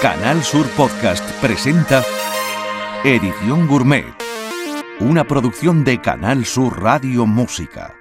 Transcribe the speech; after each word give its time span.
Canal 0.00 0.44
Sur 0.44 0.64
Podcast 0.76 1.28
presenta 1.40 2.04
Edición 3.02 3.66
Gourmet, 3.66 4.06
una 5.00 5.24
producción 5.24 5.82
de 5.82 6.00
Canal 6.00 6.44
Sur 6.44 6.80
Radio 6.80 7.26
Música. 7.26 7.96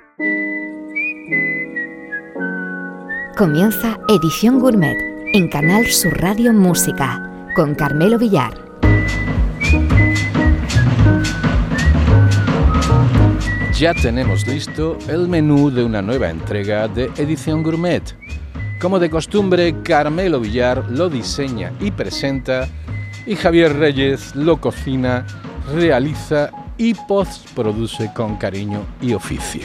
Comienza 3.35 3.97
Edición 4.09 4.59
Gourmet 4.59 4.95
en 5.33 5.49
Canal 5.49 5.87
Sur 5.87 6.21
Radio 6.21 6.53
Música 6.53 7.51
con 7.55 7.73
Carmelo 7.73 8.19
Villar. 8.19 8.53
Ya 13.73 13.95
tenemos 13.95 14.45
listo 14.45 14.99
el 15.07 15.27
menú 15.27 15.71
de 15.71 15.83
una 15.83 16.03
nueva 16.03 16.29
entrega 16.29 16.87
de 16.87 17.05
Edición 17.17 17.63
Gourmet 17.63 18.26
como 18.79 18.99
de 18.99 19.09
costumbre, 19.09 19.81
Carmelo 19.83 20.39
Villar 20.39 20.85
lo 20.89 21.09
diseña 21.09 21.73
y 21.79 21.91
presenta 21.91 22.67
y 23.25 23.35
Javier 23.35 23.75
Reyes 23.75 24.35
lo 24.35 24.61
cocina, 24.61 25.25
realiza 25.73 26.51
y 26.77 26.93
postproduce 26.93 28.11
con 28.13 28.37
cariño 28.37 28.85
y 29.01 29.13
oficio. 29.13 29.61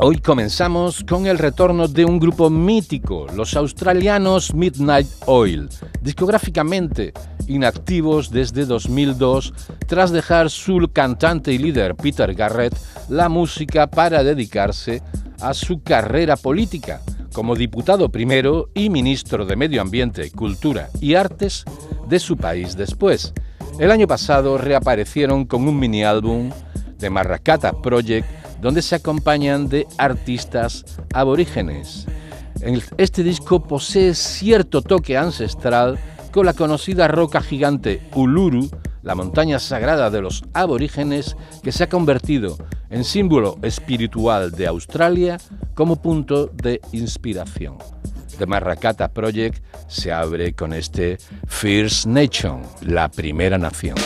Hoy 0.00 0.18
comenzamos 0.18 1.04
con 1.04 1.26
el 1.26 1.38
retorno 1.38 1.86
de 1.86 2.04
un 2.04 2.18
grupo 2.18 2.50
mítico, 2.50 3.26
los 3.36 3.54
australianos 3.54 4.52
Midnight 4.52 5.06
Oil, 5.26 5.68
discográficamente 6.00 7.12
inactivos 7.46 8.30
desde 8.30 8.66
2002 8.66 9.52
tras 9.86 10.10
dejar 10.10 10.50
su 10.50 10.90
cantante 10.92 11.52
y 11.52 11.58
líder 11.58 11.94
Peter 11.94 12.34
Garrett 12.34 12.76
la 13.08 13.28
música 13.28 13.86
para 13.86 14.24
dedicarse 14.24 15.02
a 15.21 15.21
su 15.52 15.82
carrera 15.82 16.36
política 16.36 17.02
como 17.32 17.56
diputado 17.56 18.10
primero 18.10 18.68
y 18.74 18.90
ministro 18.90 19.44
de 19.44 19.56
Medio 19.56 19.82
Ambiente, 19.82 20.30
Cultura 20.30 20.88
y 21.00 21.14
Artes 21.14 21.64
de 22.08 22.18
su 22.20 22.36
país 22.36 22.76
después. 22.76 23.32
El 23.78 23.90
año 23.90 24.06
pasado 24.06 24.56
reaparecieron 24.56 25.44
con 25.46 25.66
un 25.66 25.78
mini 25.78 26.04
álbum 26.04 26.50
de 26.98 27.10
Marracata 27.10 27.72
Project 27.72 28.28
donde 28.60 28.82
se 28.82 28.94
acompañan 28.94 29.68
de 29.68 29.86
artistas 29.98 30.84
aborígenes. 31.12 32.06
Este 32.96 33.24
disco 33.24 33.64
posee 33.64 34.14
cierto 34.14 34.82
toque 34.82 35.16
ancestral 35.16 35.98
con 36.30 36.46
la 36.46 36.54
conocida 36.54 37.08
roca 37.08 37.40
gigante 37.40 38.00
Uluru, 38.14 38.70
la 39.02 39.16
montaña 39.16 39.58
sagrada 39.58 40.10
de 40.10 40.22
los 40.22 40.44
aborígenes 40.54 41.36
que 41.62 41.72
se 41.72 41.84
ha 41.84 41.88
convertido 41.88 42.56
en 42.92 43.04
símbolo 43.04 43.58
espiritual 43.62 44.52
de 44.52 44.66
Australia 44.66 45.38
como 45.74 45.96
punto 45.96 46.46
de 46.46 46.80
inspiración. 46.92 47.78
The 48.38 48.46
Marracata 48.46 49.08
Project 49.08 49.64
se 49.88 50.12
abre 50.12 50.52
con 50.52 50.72
este 50.72 51.18
First 51.48 52.06
Nation, 52.06 52.62
la 52.82 53.08
primera 53.08 53.58
nación. 53.58 53.96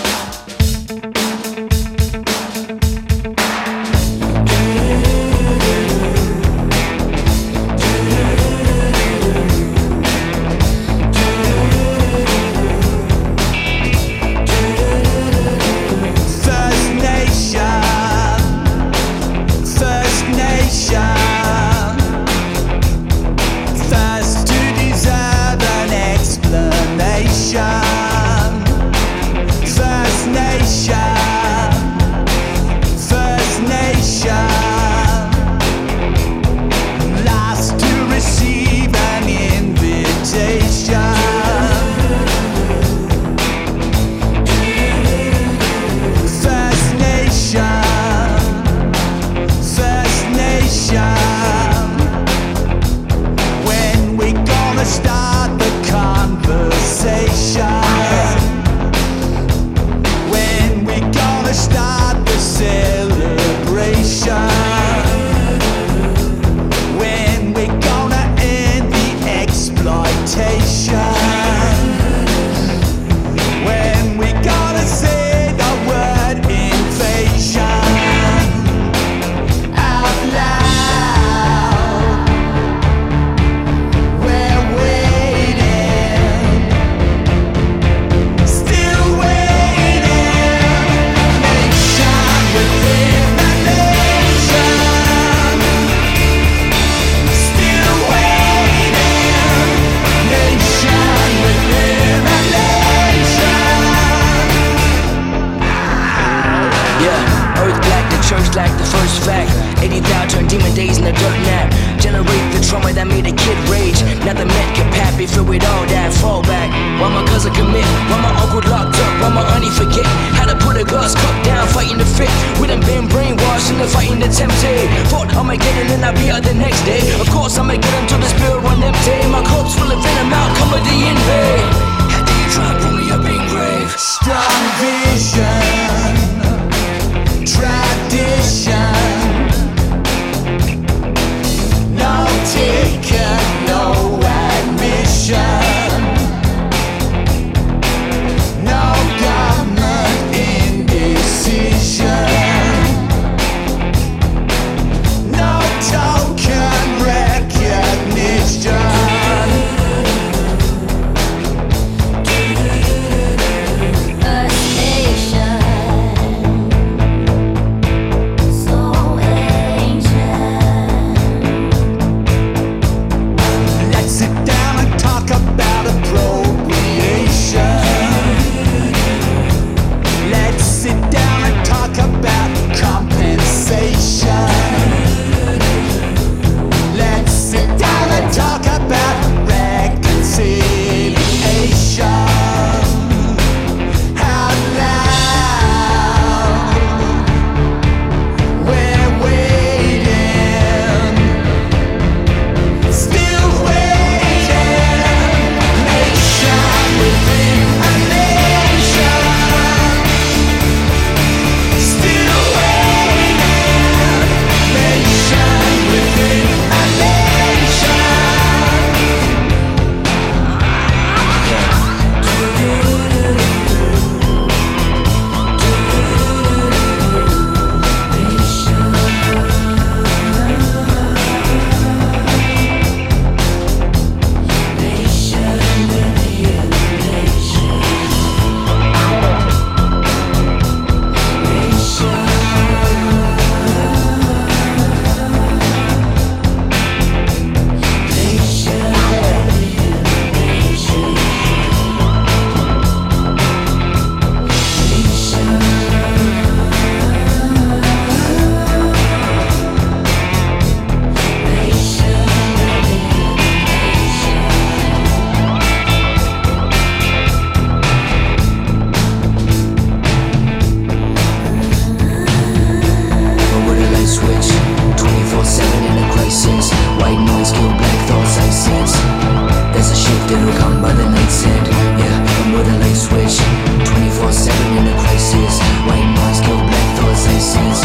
The 281.47 281.55
night 281.55 281.67
sand. 281.67 281.99
Yeah, 281.99 282.43
I'm 282.43 282.53
with 282.53 282.69
a 282.69 282.77
light 282.79 282.97
switch. 282.97 283.37
24 283.85 284.33
7 284.33 284.79
in 284.79 284.87
a 284.87 284.95
crisis. 285.03 285.61
White 285.87 286.11
noise, 286.19 286.41
kill 286.41 286.59
black 286.59 286.89
thoughts, 286.99 287.27
I 287.27 287.39
sense. 287.39 287.81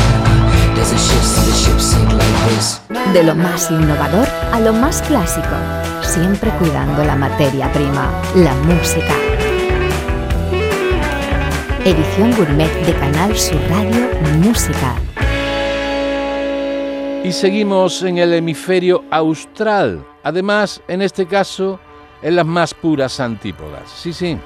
There's 0.75 0.92
a 0.92 0.98
shift, 0.98 1.25
so 1.25 1.42
the 1.42 1.54
ship 1.54 1.80
sink 1.80 2.12
like 2.13 2.38
this. 2.50 2.81
De 3.13 3.24
lo 3.24 3.36
más 3.36 3.69
innovador 3.72 4.28
a 4.52 4.60
lo 4.60 4.74
más 4.74 5.02
clásico, 5.02 5.56
siempre 6.02 6.50
cuidando 6.60 7.04
la 7.04 7.16
materia 7.16 7.72
prima, 7.72 8.10
la 8.36 8.54
música. 8.56 9.13
Edición 11.84 12.31
Gourmet 12.38 12.72
de 12.86 12.94
Canal 12.94 13.36
Sur 13.38 13.60
Radio 13.69 14.10
Música. 14.44 14.96
Y 17.24 17.31
seguimos 17.31 18.02
en 18.04 18.18
el 18.18 18.34
hemisferio 18.34 19.04
austral, 19.12 20.06
además, 20.24 20.81
en 20.88 21.02
este 21.02 21.28
caso, 21.28 21.80
en 22.21 22.35
las 22.35 22.45
más 22.45 22.73
puras 22.73 23.19
antípodas. 23.19 23.89
Sí, 23.89 24.13
sí, 24.13 24.38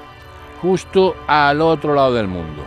justo 0.60 1.14
al 1.26 1.60
otro 1.60 1.94
lado 1.94 2.14
del 2.14 2.28
mundo, 2.28 2.62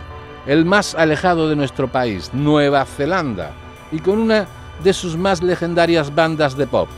el 0.46 0.64
más 0.64 0.94
alejado 0.94 1.48
de 1.48 1.56
nuestro 1.56 1.90
país, 1.90 2.30
Nueva 2.32 2.84
Zelanda, 2.84 3.52
y 3.92 3.98
con 3.98 4.18
una 4.18 4.46
de 4.82 4.92
sus 4.92 5.16
más 5.16 5.42
legendarias 5.42 6.14
bandas 6.14 6.56
de 6.56 6.66
pop. 6.66 6.88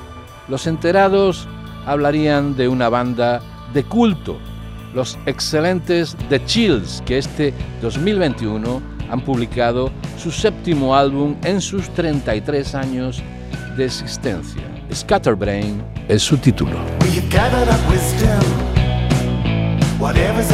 Los 0.49 0.67
enterados 0.67 1.49
hablarían 1.87 2.57
de 2.57 2.69
una 2.69 2.89
banda 2.89 3.41
de 3.73 3.85
culto, 3.85 4.39
los 4.95 5.19
excelentes 5.27 6.17
The 6.29 6.45
Chills, 6.45 7.03
que 7.07 7.19
este 7.19 7.55
2021 7.81 8.83
han 9.11 9.21
publicado 9.21 9.91
su 10.19 10.31
séptimo 10.31 10.95
álbum 10.95 11.37
en 11.45 11.61
sus 11.61 11.89
33 11.91 12.75
años 12.75 13.23
de 13.77 13.87
existencia. 13.87 14.72
Scatterbrain 14.95 15.83
es 16.09 16.23
su 16.23 16.37
título. 16.37 16.79
whatever's 19.99 20.51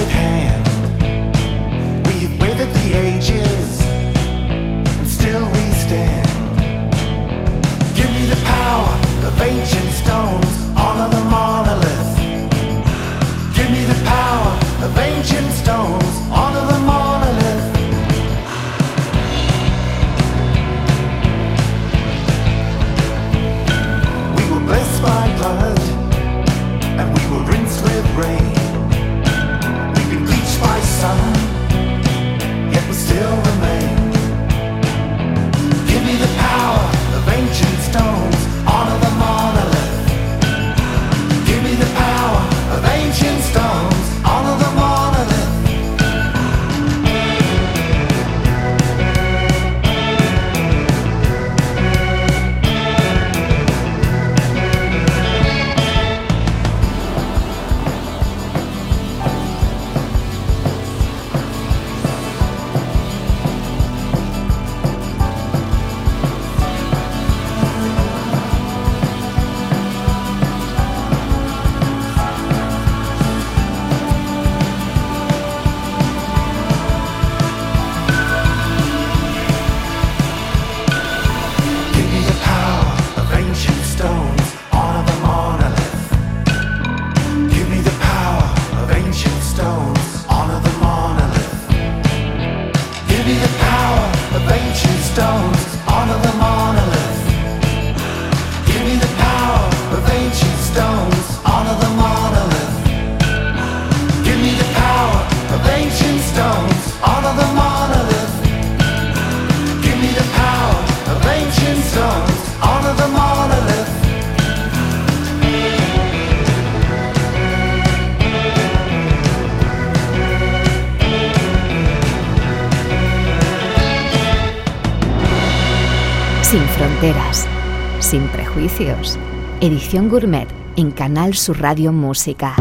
Edición 129.61 130.09
Gourmet 130.09 130.47
en 130.77 130.93
Canal 130.93 131.35
Sur 131.35 131.61
Radio 131.61 131.93
Música. 131.93 132.55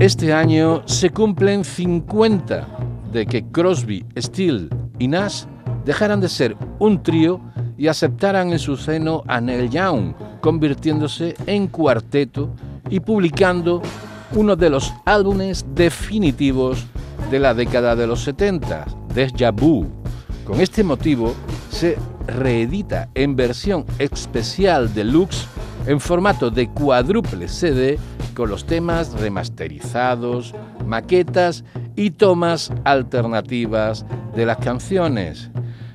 Este 0.00 0.32
año 0.32 0.82
se 0.84 1.10
cumplen 1.10 1.62
50 1.62 2.66
de 3.12 3.24
que 3.24 3.44
Crosby, 3.44 4.04
Steele 4.18 4.68
y 4.98 5.06
Nash 5.06 5.44
dejaran 5.84 6.20
de 6.20 6.28
ser 6.28 6.56
un 6.80 7.00
trío 7.04 7.40
y 7.78 7.86
aceptaran 7.86 8.50
en 8.50 8.58
su 8.58 8.76
seno 8.76 9.22
a 9.28 9.40
Neil 9.40 9.70
Young, 9.70 10.14
convirtiéndose 10.40 11.36
en 11.46 11.68
cuarteto 11.68 12.50
y 12.88 12.98
publicando 12.98 13.80
uno 14.34 14.56
de 14.56 14.70
los 14.70 14.92
álbumes 15.04 15.64
definitivos 15.76 16.84
de 17.30 17.38
la 17.38 17.54
década 17.54 17.94
de 17.94 18.08
los 18.08 18.24
70, 18.24 18.86
Deja 19.14 19.52
Vu. 19.52 19.86
Con 20.44 20.60
este 20.60 20.82
motivo 20.82 21.32
se 21.70 21.96
reedita 22.30 23.08
en 23.14 23.36
versión 23.36 23.84
especial 23.98 24.92
deluxe 24.94 25.46
en 25.86 26.00
formato 26.00 26.50
de 26.50 26.68
cuádruple 26.68 27.48
CD 27.48 27.98
con 28.34 28.50
los 28.50 28.64
temas 28.64 29.12
remasterizados, 29.20 30.54
maquetas 30.86 31.64
y 31.96 32.10
tomas 32.10 32.72
alternativas 32.84 34.04
de 34.34 34.46
las 34.46 34.58
canciones. 34.58 35.50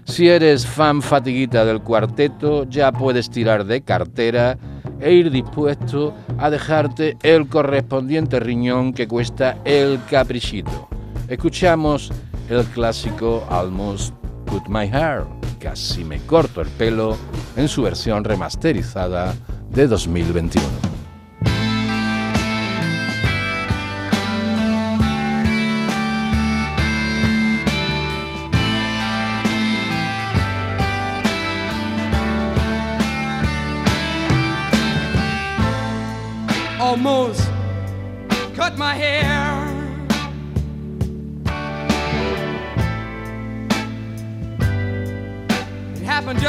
Si 0.05 0.29
eres 0.29 0.67
fan 0.67 1.01
fatiguita 1.01 1.65
del 1.65 1.81
cuarteto, 1.81 2.65
ya 2.69 2.91
puedes 2.91 3.29
tirar 3.29 3.65
de 3.65 3.81
cartera 3.81 4.57
e 4.99 5.13
ir 5.13 5.31
dispuesto 5.31 6.13
a 6.37 6.49
dejarte 6.49 7.17
el 7.23 7.47
correspondiente 7.47 8.39
riñón 8.39 8.93
que 8.93 9.07
cuesta 9.07 9.57
el 9.65 9.99
caprichito. 10.09 10.87
Escuchamos 11.27 12.11
el 12.49 12.63
clásico 12.65 13.45
Almost 13.49 14.24
Put 14.45 14.67
My 14.67 14.87
Hair, 14.87 15.25
casi 15.59 16.03
me 16.03 16.19
corto 16.25 16.61
el 16.61 16.69
pelo, 16.69 17.17
en 17.55 17.67
su 17.67 17.83
versión 17.83 18.23
remasterizada 18.23 19.33
de 19.71 19.87
2021. 19.87 20.84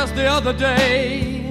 Just 0.06 0.16
the 0.16 0.26
other 0.26 0.52
day. 0.52 1.42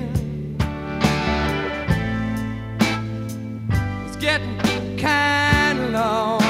It's 4.05 4.15
getting 4.15 4.97
kind 4.97 5.79
of 5.79 5.91
long. 5.91 6.41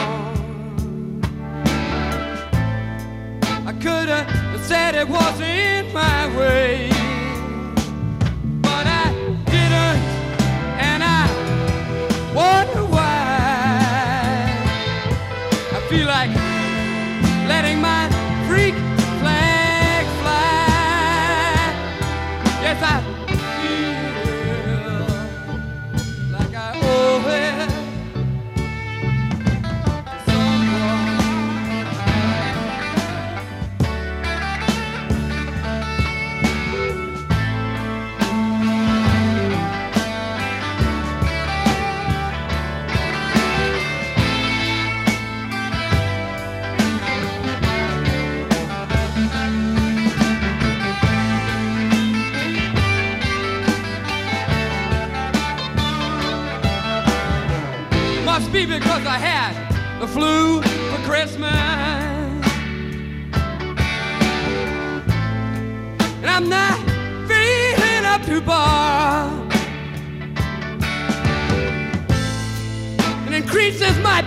I 3.69 3.73
could 3.81 4.09
have 4.09 4.61
said 4.65 4.93
it 4.93 5.07
wasn't 5.07 5.74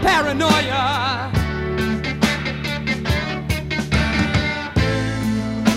paranoia. 0.02 1.30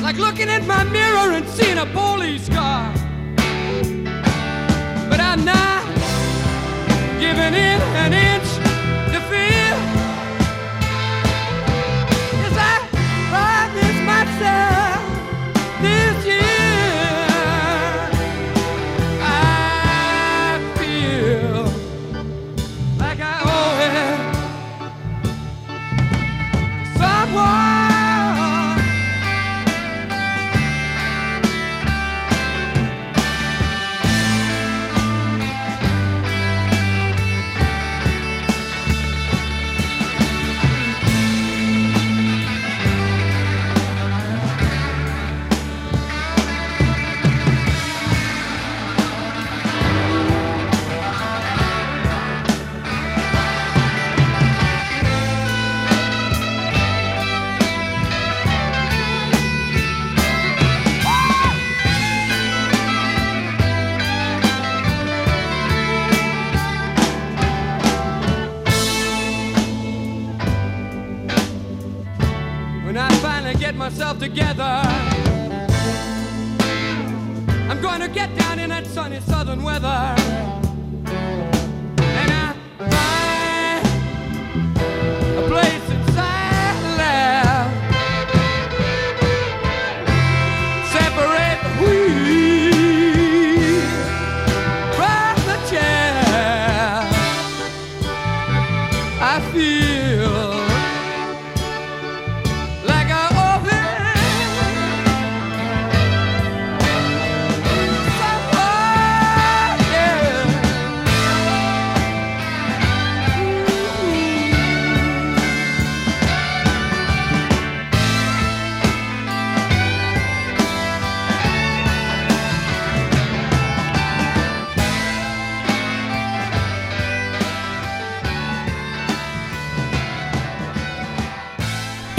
Like 0.01 0.17
looking 0.17 0.49
at 0.49 0.65
my 0.65 0.83
mirror 0.85 1.31
and 1.37 1.47
seeing 1.47 1.77
a 1.77 1.85
police 1.85 2.49
car. 2.49 2.91
But 5.09 5.19
I'm 5.19 5.43
not 5.45 5.85
giving 7.19 7.53
in 7.53 7.81
an 8.03 8.13
inch 8.13 8.50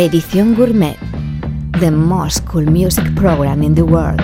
Edición 0.02 0.56
Gourmet, 0.56 0.97
the 1.78 1.88
most 1.88 2.44
cool 2.47 2.66
music 2.66 3.04
program 3.14 3.62
in 3.62 3.73
the 3.73 3.82
world. 3.82 4.21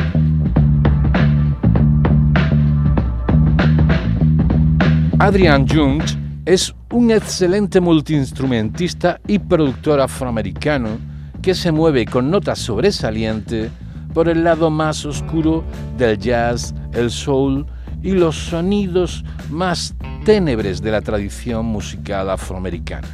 Adrian 5.20 5.68
Jungs 5.68 6.18
es 6.47 6.75
un 6.90 7.12
excelente 7.12 7.80
multiinstrumentista 7.80 9.20
y 9.28 9.38
productor 9.38 10.00
afroamericano 10.00 10.99
que 11.42 11.54
se 11.54 11.70
mueve 11.70 12.06
con 12.06 12.28
notas 12.28 12.58
sobresalientes 12.58 13.70
por 14.12 14.28
el 14.28 14.42
lado 14.42 14.70
más 14.70 15.04
oscuro 15.06 15.62
del 15.97 16.18
jazz, 16.18 16.75
el 16.92 17.08
soul 17.08 17.64
y 18.02 18.14
los 18.14 18.35
sonidos 18.35 19.25
más 19.49 19.94
ténebres 20.25 20.82
de 20.82 20.90
la 20.90 21.02
tradición 21.02 21.66
musical 21.66 22.30
afroamericana. 22.30 23.06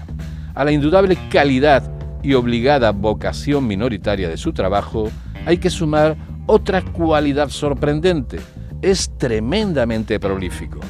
A 0.54 0.64
la 0.64 0.72
indudable 0.72 1.18
calidad 1.30 1.93
y 2.24 2.34
obligada 2.34 2.90
vocación 2.90 3.66
minoritaria 3.66 4.28
de 4.28 4.36
su 4.36 4.52
trabajo 4.52 5.10
hay 5.46 5.58
que 5.58 5.70
sumar 5.70 6.16
otra 6.46 6.82
cualidad 6.82 7.50
sorprendente. 7.50 8.38
Es 8.82 9.10
tremendamente 9.18 10.18
prolífico. 10.18 10.80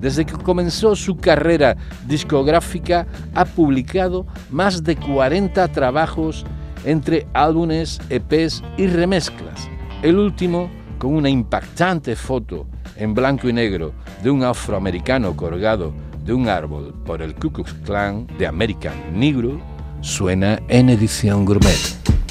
Desde 0.00 0.24
que 0.24 0.34
comenzó 0.34 0.94
su 0.94 1.16
carrera 1.16 1.76
discográfica 2.06 3.06
ha 3.34 3.44
publicado 3.44 4.26
más 4.50 4.84
de 4.84 4.96
40 4.96 5.66
trabajos 5.68 6.44
entre 6.84 7.26
álbumes, 7.32 8.00
EPs 8.10 8.62
y 8.76 8.86
remezclas. 8.86 9.68
El 10.02 10.18
último 10.18 10.70
con 10.98 11.14
una 11.14 11.30
impactante 11.30 12.16
foto 12.16 12.66
en 12.96 13.14
blanco 13.14 13.48
y 13.48 13.52
negro 13.52 13.92
de 14.22 14.30
un 14.30 14.42
afroamericano 14.44 15.36
colgado 15.36 15.92
de 16.24 16.32
un 16.32 16.48
árbol 16.48 16.94
por 17.04 17.22
el 17.22 17.34
Ku 17.34 17.50
Klux 17.50 17.72
Klan 17.84 18.26
de 18.38 18.46
American 18.46 18.94
Negro, 19.18 19.60
suena 20.02 20.60
en 20.68 20.90
edición 20.90 21.44
gourmet. 21.44 22.21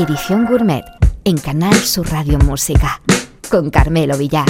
Edición 0.00 0.46
Gourmet 0.46 0.82
en 1.24 1.36
Canal 1.36 1.74
Sur 1.74 2.10
Radio 2.10 2.38
Música 2.38 3.02
con 3.50 3.68
Carmelo 3.68 4.16
Villar. 4.16 4.48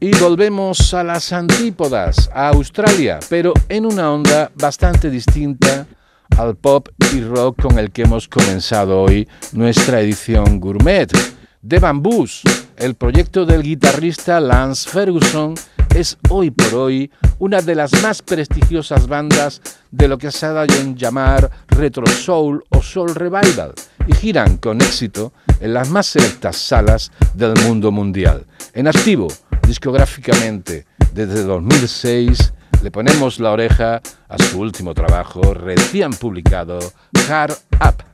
Y 0.00 0.14
volvemos 0.18 0.92
a 0.92 1.02
las 1.02 1.32
antípodas, 1.32 2.28
a 2.34 2.48
Australia, 2.48 3.20
pero 3.30 3.54
en 3.70 3.86
una 3.86 4.12
onda 4.12 4.52
bastante 4.54 5.08
distinta 5.08 5.86
al 6.36 6.56
pop 6.56 6.90
y 7.14 7.22
rock 7.22 7.62
con 7.62 7.78
el 7.78 7.90
que 7.90 8.02
hemos 8.02 8.28
comenzado 8.28 9.00
hoy 9.00 9.26
nuestra 9.52 10.02
edición 10.02 10.60
gourmet. 10.60 11.10
The 11.66 11.78
Bamboos, 11.78 12.42
el 12.76 12.96
proyecto 12.96 13.46
del 13.46 13.62
guitarrista 13.62 14.40
Lance 14.40 14.90
Ferguson, 14.90 15.54
es 15.94 16.18
hoy 16.28 16.50
por 16.50 16.74
hoy 16.74 17.10
una 17.38 17.60
de 17.60 17.74
las 17.74 18.02
más 18.02 18.22
prestigiosas 18.22 19.06
bandas 19.06 19.60
de 19.90 20.08
lo 20.08 20.18
que 20.18 20.30
se 20.30 20.46
ha 20.46 20.52
dado 20.52 20.74
en 20.74 20.96
llamar 20.96 21.50
retro 21.68 22.06
soul 22.06 22.64
o 22.70 22.82
soul 22.82 23.14
revival 23.14 23.72
y 24.06 24.14
giran 24.14 24.56
con 24.58 24.80
éxito 24.80 25.32
en 25.60 25.74
las 25.74 25.90
más 25.90 26.06
selectas 26.06 26.56
salas 26.56 27.12
del 27.34 27.54
mundo 27.66 27.90
mundial. 27.90 28.46
En 28.72 28.88
activo, 28.88 29.28
discográficamente, 29.66 30.86
desde 31.12 31.42
2006, 31.44 32.52
le 32.82 32.90
ponemos 32.90 33.40
la 33.40 33.50
oreja 33.50 34.00
a 34.28 34.38
su 34.38 34.60
último 34.60 34.94
trabajo 34.94 35.54
recién 35.54 36.10
publicado, 36.12 36.78
Hard 37.28 37.56
Up. 37.80 38.07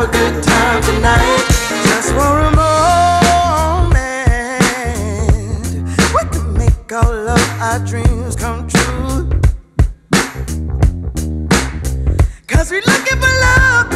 Have 0.00 0.08
a 0.08 0.12
good 0.12 0.42
time 0.42 0.82
tonight. 0.82 1.44
Just 1.84 2.12
for 2.12 2.38
a 2.38 2.50
moment. 2.56 3.90
We 6.14 6.22
can 6.30 6.52
make 6.54 6.92
all 6.92 7.28
of 7.28 7.60
our 7.60 7.78
dreams 7.80 8.36
come 8.36 8.66
true. 8.68 9.28
Cause 12.46 12.70
we're 12.70 12.82
looking 12.86 13.18
for 13.20 13.34
love, 13.46 13.89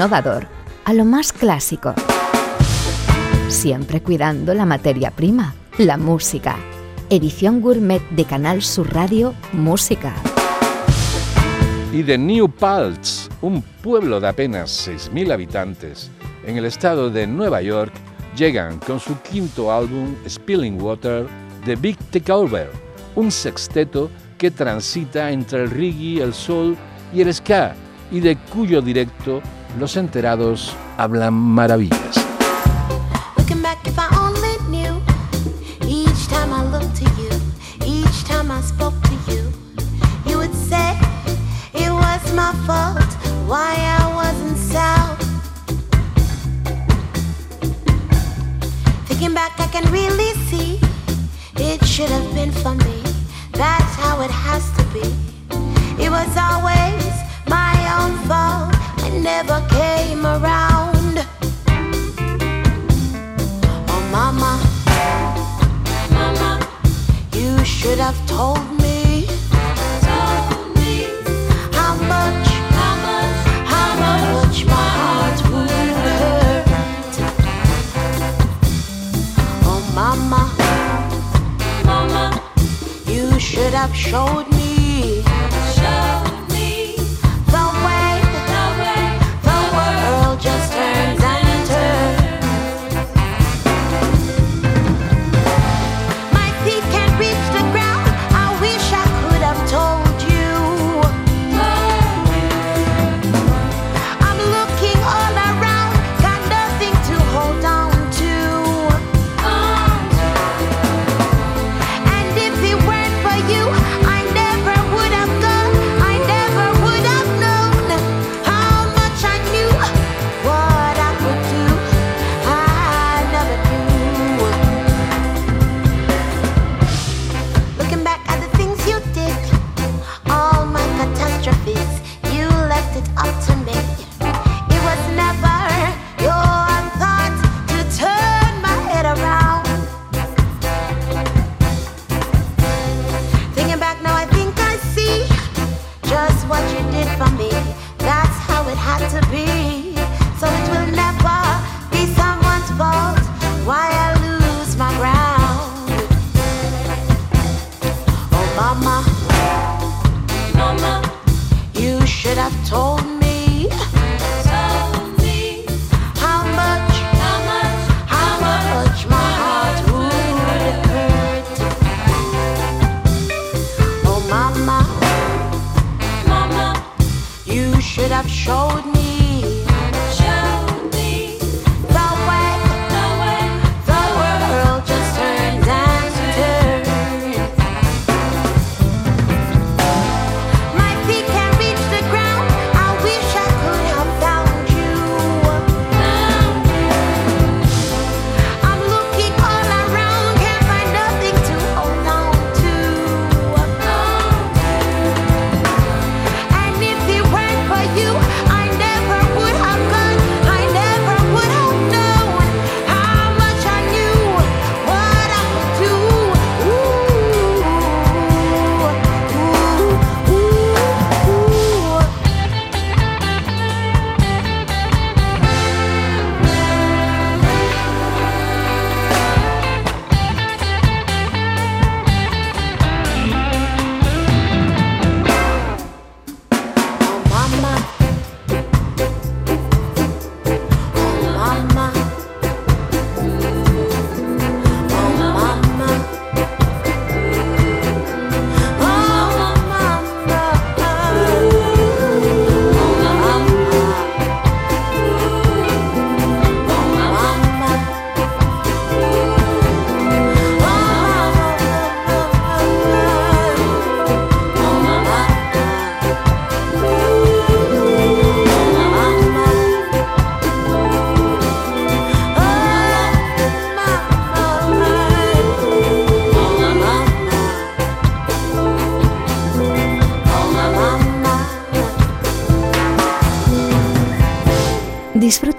a 0.00 0.92
lo 0.92 1.04
más 1.04 1.32
clásico, 1.32 1.92
siempre 3.48 4.00
cuidando 4.00 4.54
la 4.54 4.64
materia 4.64 5.10
prima, 5.10 5.56
la 5.76 5.96
música. 5.96 6.54
Edición 7.10 7.60
Gourmet 7.60 8.00
de 8.10 8.24
Canal 8.24 8.62
Sur 8.62 8.94
Radio 8.94 9.34
Música. 9.52 10.14
Y 11.92 12.04
de 12.04 12.16
New 12.16 12.48
Paltz, 12.48 13.28
un 13.40 13.60
pueblo 13.82 14.20
de 14.20 14.28
apenas 14.28 14.86
6.000 14.86 15.32
habitantes 15.32 16.12
en 16.46 16.56
el 16.56 16.66
estado 16.66 17.10
de 17.10 17.26
Nueva 17.26 17.60
York, 17.60 17.92
llegan 18.36 18.78
con 18.78 19.00
su 19.00 19.20
quinto 19.22 19.72
álbum 19.72 20.14
Spilling 20.28 20.80
Water 20.80 21.26
The 21.64 21.74
Big 21.74 21.98
Takeover, 22.12 22.70
un 23.16 23.32
sexteto 23.32 24.10
que 24.38 24.52
transita 24.52 25.32
entre 25.32 25.64
el 25.64 25.70
reggae, 25.70 26.22
el 26.22 26.32
soul 26.32 26.76
y 27.12 27.20
el 27.20 27.34
ska, 27.34 27.74
y 28.12 28.20
de 28.20 28.36
cuyo 28.36 28.80
directo 28.80 29.42
los 29.78 29.96
enterados 29.96 30.74
hablan 30.96 31.34
maravillas. 31.34 32.27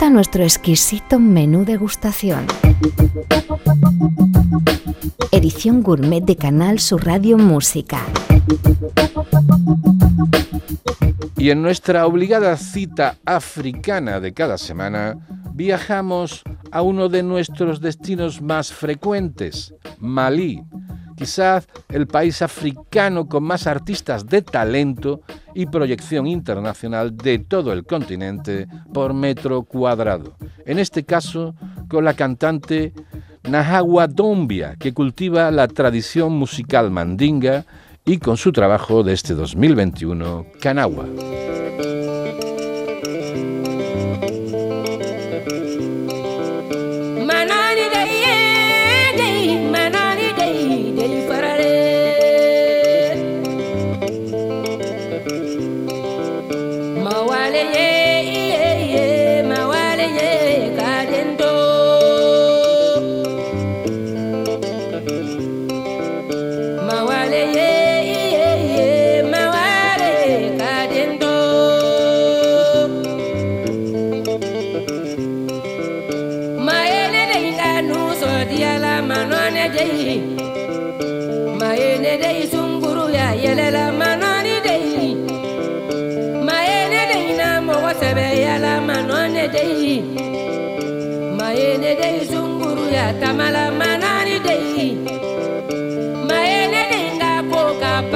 Nuestro 0.10 0.43
exquisito 0.43 1.19
menú 1.19 1.65
degustación. 1.65 2.48
Edición 5.32 5.84
gourmet 5.84 6.22
de 6.22 6.36
Canal 6.36 6.80
Sur 6.80 7.06
Radio 7.06 7.38
Música. 7.38 8.02
Y 11.38 11.52
en 11.52 11.62
nuestra 11.62 12.08
obligada 12.08 12.58
cita 12.58 13.17
africana 13.24 14.19
de 14.19 14.34
cada 14.34 14.58
semana, 14.58 15.15
viajamos 15.54 16.43
a 16.72 16.82
uno 16.82 17.08
de 17.08 17.22
nuestros 17.22 17.80
destinos 17.80 18.41
más 18.41 18.74
frecuentes, 18.74 19.76
Malí 20.00 20.63
quizás 21.20 21.68
el 21.90 22.08
país 22.08 22.42
africano 22.42 23.28
con 23.28 23.44
más 23.44 23.68
artistas 23.68 24.26
de 24.26 24.42
talento 24.42 25.20
y 25.54 25.66
proyección 25.66 26.28
internacional 26.28 27.18
de 27.18 27.40
todo 27.40 27.74
el 27.74 27.84
continente 27.86 28.68
por 28.94 29.14
metro 29.14 29.64
cuadrado. 29.64 30.38
En 30.66 30.80
este 30.80 31.04
caso, 31.04 31.56
con 31.90 32.06
la 32.06 32.14
cantante 32.14 32.94
Nahawa 33.44 34.08
Dombia, 34.08 34.78
que 34.80 34.94
cultiva 34.94 35.52
la 35.52 35.68
tradición 35.68 36.32
musical 36.32 36.90
mandinga 36.90 37.66
y 38.06 38.20
con 38.20 38.38
su 38.38 38.54
trabajo 38.54 39.04
de 39.04 39.12
este 39.12 39.34
2021, 39.34 40.46
Kanawa. 40.62 41.06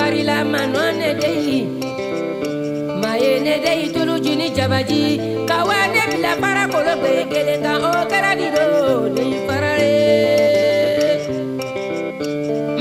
barila 0.03 0.37
manone 0.43 1.11
dei. 1.21 1.63
Mayene 3.01 3.55
dei 3.65 3.83
tulu 3.93 4.19
jini 4.19 4.47
jabaji. 4.57 5.03
Kawane 5.47 6.01
bila 6.11 6.33
para 6.41 6.63
kolo 6.67 6.93
be 7.01 7.13
gelenga 7.31 7.73
o 7.89 7.91
karadi 8.11 8.47
do 8.55 8.65
dei 9.15 9.33
farare. 9.47 9.93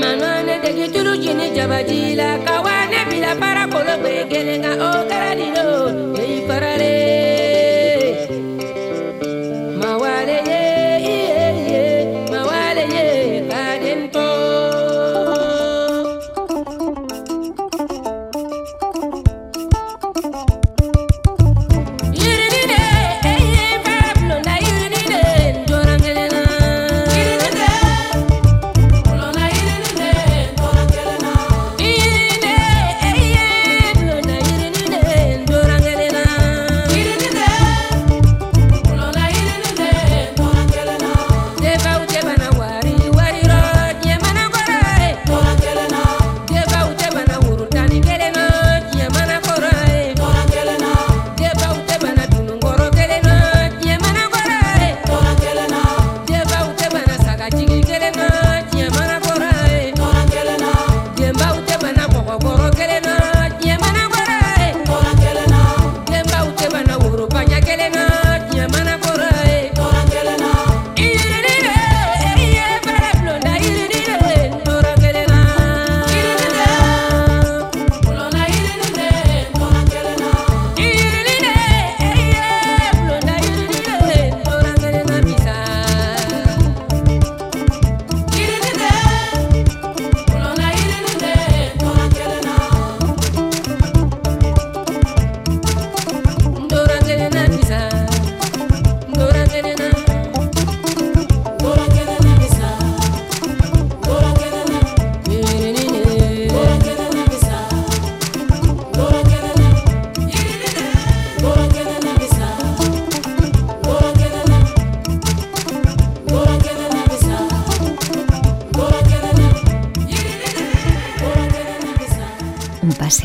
Manone 0.01 0.55
dei 0.63 0.83
tulu 0.93 1.13
jini 1.23 1.47
jabaji 1.55 2.15
la 2.19 2.29
kawane 2.45 2.99
bila 3.09 3.31
para 3.41 3.63
kolo 3.73 3.95
be 4.03 4.13
gelenga 4.31 4.73
o 4.87 4.91
karadi 5.09 5.47
do 5.55 5.67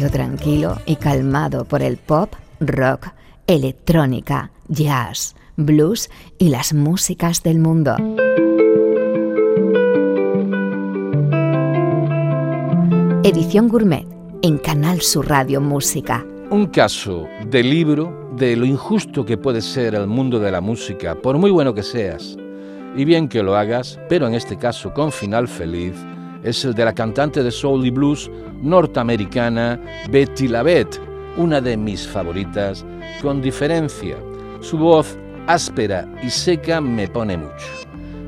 tranquilo 0.07 0.79
y 0.87 0.97
calmado 0.97 1.65
por 1.65 1.83
el 1.83 1.97
pop, 1.97 2.33
rock, 2.61 3.09
electrónica, 3.47 4.51
jazz, 4.69 5.35
blues 5.57 6.09
y 6.39 6.51
las 6.51 6.73
músicas 6.73 7.43
del 7.43 7.59
mundo. 7.59 7.97
Edición 13.25 13.69
Gourmet 13.69 14.07
en 14.43 14.59
Canal 14.59 15.01
Sur 15.01 15.29
Radio 15.29 15.61
Música. 15.61 16.25
Un 16.51 16.69
caso 16.69 17.27
de 17.51 17.63
libro 17.65 18.31
de 18.37 18.57
lo 18.57 18.65
injusto 18.65 19.25
que 19.25 19.37
puede 19.37 19.61
ser 19.61 19.97
el 19.97 20.07
mundo 20.07 20.39
de 20.39 20.53
la 20.53 20.61
música, 20.61 21.17
por 21.17 21.37
muy 21.39 21.51
bueno 21.51 21.75
que 21.75 21.83
seas. 21.83 22.37
Y 22.97 23.05
bien 23.05 23.29
que 23.29 23.43
lo 23.43 23.57
hagas, 23.57 23.99
pero 24.09 24.29
en 24.29 24.35
este 24.35 24.57
caso 24.57 24.95
con 24.95 25.13
final 25.13 25.49
feliz, 25.49 25.95
es 26.42 26.64
el 26.64 26.74
de 26.74 26.85
la 26.85 26.94
cantante 26.94 27.42
de 27.42 27.51
soul 27.51 27.85
y 27.87 27.90
blues 27.90 28.31
norteamericana 28.62 29.81
Betty 30.11 30.48
Lavette, 30.48 31.01
una 31.37 31.61
de 31.61 31.77
mis 31.77 32.07
favoritas, 32.07 32.85
con 33.22 33.40
diferencia. 33.40 34.16
Su 34.61 34.79
voz 34.79 35.16
áspera 35.46 36.07
y 36.22 36.31
seca 36.31 36.81
me 36.81 37.09
pone 37.09 37.37
mucho. 37.37 37.66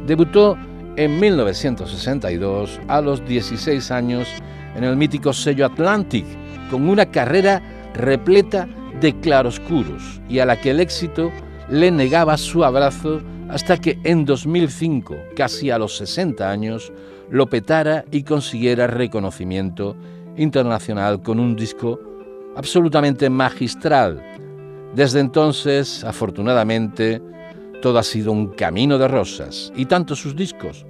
Debutó 0.07 0.57
en 0.97 1.19
1962 1.21 2.81
a 2.89 3.01
los 3.01 3.25
16 3.27 3.91
años 3.91 4.29
en 4.75 4.85
el 4.85 4.97
mítico 4.97 5.33
sello 5.33 5.67
Atlantic, 5.67 6.25
con 6.71 6.89
una 6.89 7.07
carrera 7.07 7.63
repleta 7.95 8.69
de 9.01 9.19
claroscuros 9.21 10.21
y 10.29 10.39
a 10.39 10.47
la 10.47 10.61
que 10.61 10.71
el 10.71 10.81
éxito 10.81 11.31
le 11.69 11.91
negaba 11.91 12.37
su 12.37 12.65
abrazo 12.65 13.21
hasta 13.51 13.79
que 13.79 13.99
en 14.05 14.25
2005, 14.25 15.17
casi 15.35 15.71
a 15.71 15.79
los 15.79 15.97
60 15.97 16.49
años, 16.49 16.93
lo 17.31 17.49
petara 17.49 18.05
y 18.11 18.23
consiguiera 18.23 18.87
reconocimiento 18.87 19.97
internacional 20.37 21.21
con 21.23 21.41
un 21.41 21.57
disco 21.57 22.01
absolutamente 22.57 23.29
magistral. 23.29 24.23
Desde 24.95 25.21
entonces, 25.21 26.05
afortunadamente, 26.05 27.21
todo 27.83 27.99
ha 27.99 28.03
sido 28.03 28.33
un 28.33 28.49
camino 28.49 28.99
de 28.99 29.09
rosas 29.09 29.73
y 29.77 29.87
tanto 29.87 30.15
sus 30.15 30.37
discos 30.37 30.87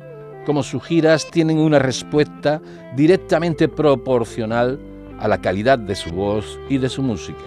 como 0.47 0.63
sus 0.63 0.83
giras 0.83 1.31
tienen 1.31 1.59
una 1.59 1.79
respuesta 1.79 2.61
directamente 2.97 3.69
proporcional 3.69 4.79
a 5.19 5.29
la 5.29 5.41
calidad 5.41 5.79
de 5.79 5.95
su 5.95 6.11
voz 6.11 6.59
y 6.69 6.79
de 6.79 6.89
su 6.89 7.03
música. 7.03 7.45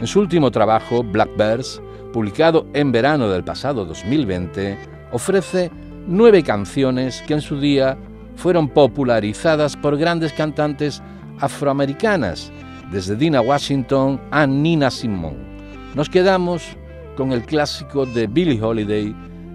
En 0.00 0.06
su 0.06 0.20
último 0.20 0.50
trabajo, 0.50 1.02
Blackbirds, 1.02 1.82
publicado 2.14 2.68
en 2.74 2.92
verano 2.92 3.28
del 3.28 3.42
pasado 3.42 3.84
2020, 3.84 4.78
ofrece 5.10 5.72
nueve 6.06 6.44
canciones 6.44 7.20
que 7.26 7.34
en 7.34 7.40
su 7.40 7.58
día 7.58 7.98
fueron 8.36 8.68
popularizadas 8.68 9.76
por 9.76 9.96
grandes 9.96 10.32
cantantes 10.32 11.02
afroamericanas, 11.40 12.52
desde 12.92 13.16
Dina 13.16 13.40
Washington 13.40 14.20
a 14.30 14.46
Nina 14.46 14.92
Simone. 14.92 15.38
Nos 15.96 16.08
quedamos 16.08 16.62
con 17.16 17.32
el 17.32 17.42
clásico 17.42 18.06
de 18.06 18.28
Billie 18.28 18.62
Holiday, 18.62 19.12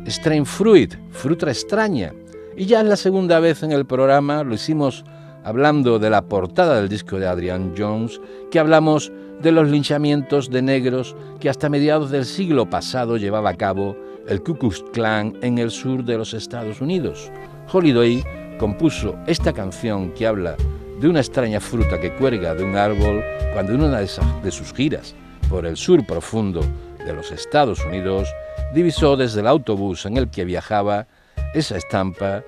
Strange 0.07 0.43
Fruit, 0.43 0.95
fruta 1.11 1.47
extraña, 1.47 2.13
y 2.57 2.65
ya 2.65 2.81
es 2.81 2.87
la 2.87 2.97
segunda 2.97 3.39
vez 3.39 3.63
en 3.63 3.71
el 3.71 3.85
programa, 3.85 4.43
lo 4.43 4.55
hicimos 4.55 5.05
hablando 5.45 5.97
de 5.97 6.09
la 6.09 6.23
portada 6.23 6.75
del 6.75 6.89
disco 6.89 7.19
de 7.19 7.27
Adrian 7.27 7.73
Jones, 7.77 8.19
que 8.51 8.59
hablamos 8.59 9.13
de 9.41 9.51
los 9.51 9.69
linchamientos 9.69 10.49
de 10.49 10.61
negros 10.61 11.15
que 11.39 11.49
hasta 11.49 11.69
mediados 11.69 12.11
del 12.11 12.25
siglo 12.25 12.69
pasado 12.69 13.17
llevaba 13.17 13.51
a 13.51 13.57
cabo 13.57 13.95
el 14.27 14.43
Ku 14.43 14.55
Klux 14.55 14.83
Klan 14.93 15.37
en 15.41 15.57
el 15.57 15.71
sur 15.71 16.03
de 16.03 16.17
los 16.17 16.33
Estados 16.33 16.81
Unidos. 16.81 17.31
Holiday 17.71 18.23
compuso 18.59 19.15
esta 19.27 19.53
canción 19.53 20.11
que 20.11 20.27
habla 20.27 20.55
de 20.99 21.07
una 21.07 21.19
extraña 21.19 21.59
fruta 21.59 21.99
que 21.99 22.13
cuelga 22.15 22.53
de 22.53 22.63
un 22.63 22.75
árbol 22.75 23.23
cuando 23.53 23.73
en 23.73 23.83
una 23.83 23.99
de, 23.99 24.09
de 24.43 24.51
sus 24.51 24.73
giras 24.73 25.15
por 25.49 25.65
el 25.65 25.77
sur 25.77 26.05
profundo 26.05 26.61
de 27.05 27.13
los 27.13 27.31
Estados 27.31 27.83
Unidos 27.85 28.27
divisó 28.73 29.15
desde 29.15 29.39
el 29.39 29.47
autobús 29.47 30.05
en 30.05 30.17
el 30.17 30.29
que 30.29 30.45
viajaba 30.45 31.07
esa 31.53 31.77
estampa 31.77 32.43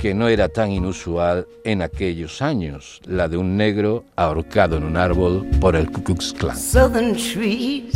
que 0.00 0.14
no 0.14 0.28
era 0.28 0.48
tan 0.48 0.72
inusual 0.72 1.46
en 1.62 1.82
aquellos 1.82 2.40
años, 2.40 3.02
la 3.04 3.28
de 3.28 3.36
un 3.36 3.58
negro 3.58 4.04
ahorcado 4.16 4.78
en 4.78 4.84
un 4.84 4.96
árbol 4.96 5.46
por 5.60 5.76
el 5.76 5.90
Ku 5.90 6.02
Klux 6.02 6.32
Klan. 6.32 6.56
Southern 6.56 7.14
trees 7.14 7.94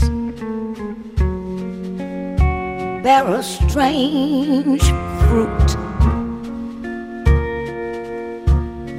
bear 3.02 3.26
a 3.26 3.42
strange 3.42 4.82
fruit. 5.24 5.68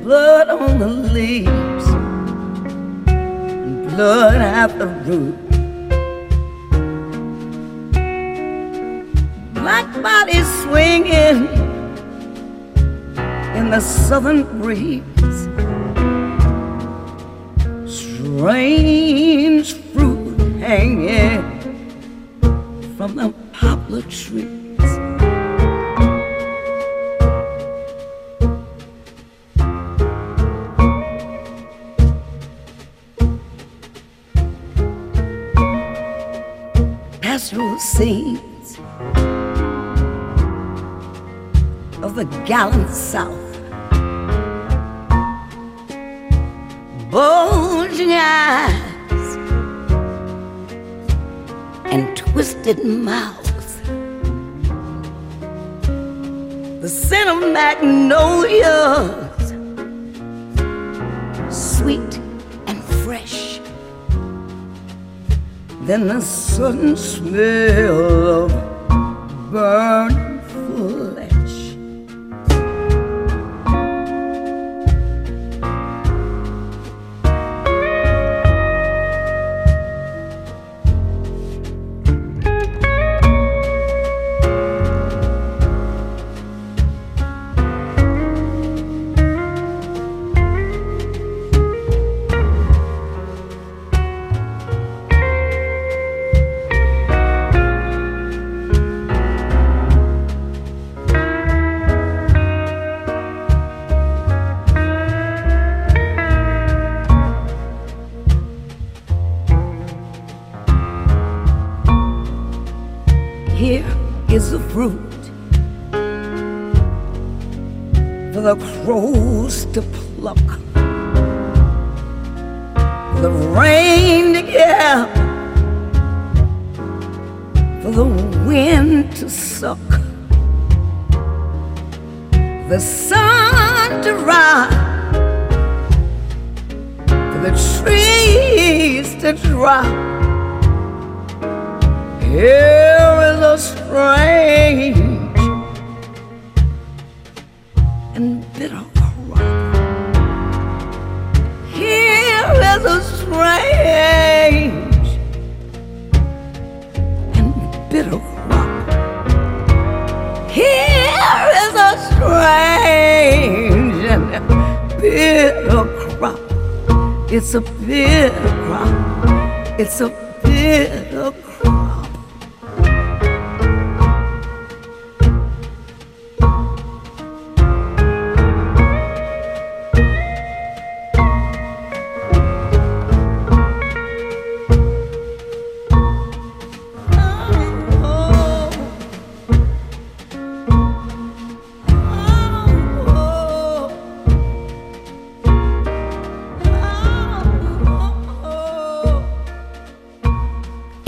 Blood 0.03 0.49
on 0.49 0.79
the 0.79 0.87
leaves, 1.13 1.87
and 3.07 3.87
blood 3.91 4.41
at 4.41 4.79
the 4.79 4.87
root. 5.05 5.35
Black 9.53 9.87
bodies 10.01 10.47
swinging 10.63 11.64
in 13.65 13.71
the 13.71 13.79
southern 13.79 14.43
breeze. 14.61 15.01
Strange 17.91 19.73
fruit 19.73 20.37
hanging 20.59 21.41
from 22.95 23.15
the 23.15 23.33
poplar 23.53 24.03
trees. 24.03 24.77
Pastoral 37.19 37.79
scenes 37.79 38.77
of 42.03 42.13
the 42.13 42.25
gallant 42.45 42.91
South. 42.91 43.44
Bulging 47.15 48.11
eyes 48.11 49.37
and 51.85 52.17
twisted 52.17 52.83
mouth. 52.83 53.51
The 56.81 56.89
scent 56.89 57.29
of 57.29 57.39
magnolias, 57.53 59.47
sweet 61.49 62.19
and 62.67 62.83
fresh. 63.05 63.61
Then 65.83 66.09
the 66.09 66.19
sudden 66.19 66.97
smell 66.97 68.43
of 68.43 68.51
burning 69.53 70.24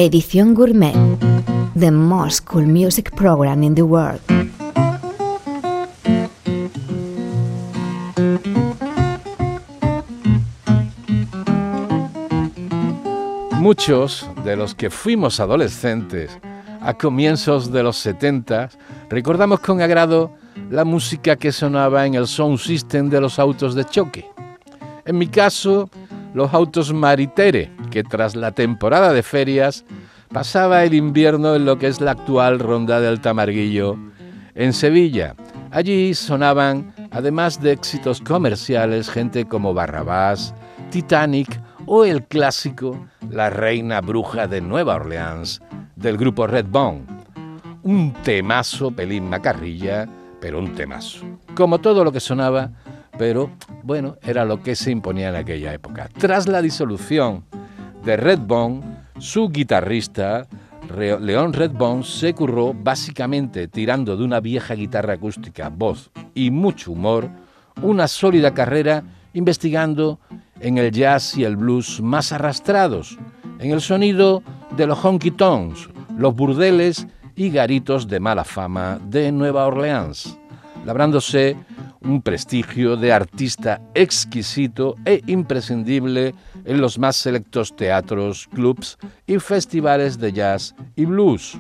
Edición 0.08 0.54
Gourmet. 0.54 0.94
The 1.78 1.92
most 1.92 2.46
cool 2.46 2.66
music 2.66 3.14
program 3.14 3.62
in 3.62 3.76
the 3.76 3.82
world. 3.82 4.22
Muchos 13.60 14.26
de 14.46 14.56
los 14.56 14.74
que 14.74 14.90
fuimos 14.90 15.42
adolescentes 15.42 16.40
a 16.80 16.94
comienzos 16.94 17.74
de 17.74 17.84
los 17.84 17.98
70 17.98 18.70
recordamos 19.10 19.60
con 19.60 19.82
agrado 19.82 20.32
la 20.70 20.86
música 20.86 21.36
que 21.36 21.52
sonaba 21.52 22.06
en 22.06 22.14
el 22.14 22.28
sound 22.28 22.60
system 22.60 23.10
de 23.10 23.20
los 23.20 23.40
autos 23.40 23.76
de 23.76 23.84
choque. 23.84 24.26
En 25.06 25.18
mi 25.18 25.28
caso, 25.28 25.90
los 26.34 26.54
autos 26.54 26.94
Maritere, 26.94 27.72
que 27.92 28.04
tras 28.04 28.38
la 28.38 28.54
temporada 28.54 29.12
de 29.12 29.24
ferias 29.24 29.84
pasaba 30.32 30.84
el 30.84 30.94
invierno 30.94 31.56
en 31.56 31.66
lo 31.66 31.78
que 31.78 31.88
es 31.88 32.02
la 32.02 32.12
actual 32.12 32.60
ronda 32.60 33.00
del 33.00 33.22
Tamarguillo 33.22 33.98
en 34.56 34.74
Sevilla. 34.74 35.36
Allí 35.72 36.14
sonaban, 36.14 36.94
además 37.12 37.62
de 37.62 37.74
éxitos 37.74 38.22
comerciales, 38.22 39.10
gente 39.10 39.46
como 39.46 39.74
Barrabás, 39.74 40.54
Titanic 40.90 41.62
o 41.86 42.06
el 42.06 42.24
clásico 42.24 43.08
La 43.30 43.50
Reina 43.50 44.02
Bruja 44.02 44.48
de 44.48 44.62
Nueva 44.62 44.96
Orleans 44.96 45.62
del 45.96 46.18
grupo 46.18 46.48
Redbone. 46.48 47.06
Un 47.84 48.14
temazo, 48.24 48.92
pelín 48.92 49.30
macarrilla, 49.30 50.08
pero 50.42 50.60
un 50.60 50.74
temazo. 50.74 51.26
Como 51.56 51.80
todo 51.80 52.04
lo 52.04 52.12
que 52.12 52.20
sonaba 52.20 52.72
pero 53.18 53.50
bueno, 53.84 54.18
era 54.22 54.46
lo 54.46 54.62
que 54.62 54.76
se 54.76 54.92
imponía 54.92 55.30
en 55.30 55.36
aquella 55.36 55.74
época. 55.74 56.10
Tras 56.18 56.48
la 56.48 56.62
disolución 56.62 57.44
de 58.04 58.16
Redbone, 58.16 58.82
su 59.20 59.50
guitarrista, 59.50 60.48
León 60.96 61.54
Redbone, 61.54 62.04
se 62.04 62.34
curró 62.34 62.74
básicamente 62.74 63.68
tirando 63.68 64.16
de 64.16 64.24
una 64.24 64.40
vieja 64.40 64.76
guitarra 64.76 65.14
acústica, 65.14 65.70
voz 65.70 66.12
y 66.34 66.52
mucho 66.52 66.92
humor, 66.92 67.30
una 67.82 68.08
sólida 68.08 68.54
carrera 68.54 69.04
investigando 69.34 70.20
en 70.60 70.78
el 70.78 70.92
jazz 70.92 71.38
y 71.38 71.44
el 71.44 71.58
blues 71.58 72.02
más 72.02 72.32
arrastrados, 72.32 73.18
en 73.60 73.72
el 73.72 73.82
sonido 73.82 74.44
de 74.76 74.88
los 74.88 75.04
honky 75.04 75.32
tonks, 75.32 75.90
los 76.18 76.36
burdeles 76.36 77.08
y 77.36 77.50
garitos 77.50 78.08
de 78.08 78.20
mala 78.20 78.44
fama 78.44 79.00
de 79.10 79.32
Nueva 79.32 79.68
Orleans, 79.68 80.38
labrándose 80.86 81.56
un 82.02 82.22
prestigio 82.22 82.96
de 82.96 83.12
artista 83.12 83.82
exquisito 83.94 84.96
e 85.06 85.22
imprescindible 85.28 86.34
en 86.68 86.82
los 86.82 87.00
más 87.00 87.16
selectos 87.16 87.76
teatros, 87.76 88.48
clubs 88.54 88.98
y 89.26 89.40
festivales 89.40 90.20
de 90.20 90.34
jazz 90.34 90.76
y 90.96 91.06
blues. 91.06 91.58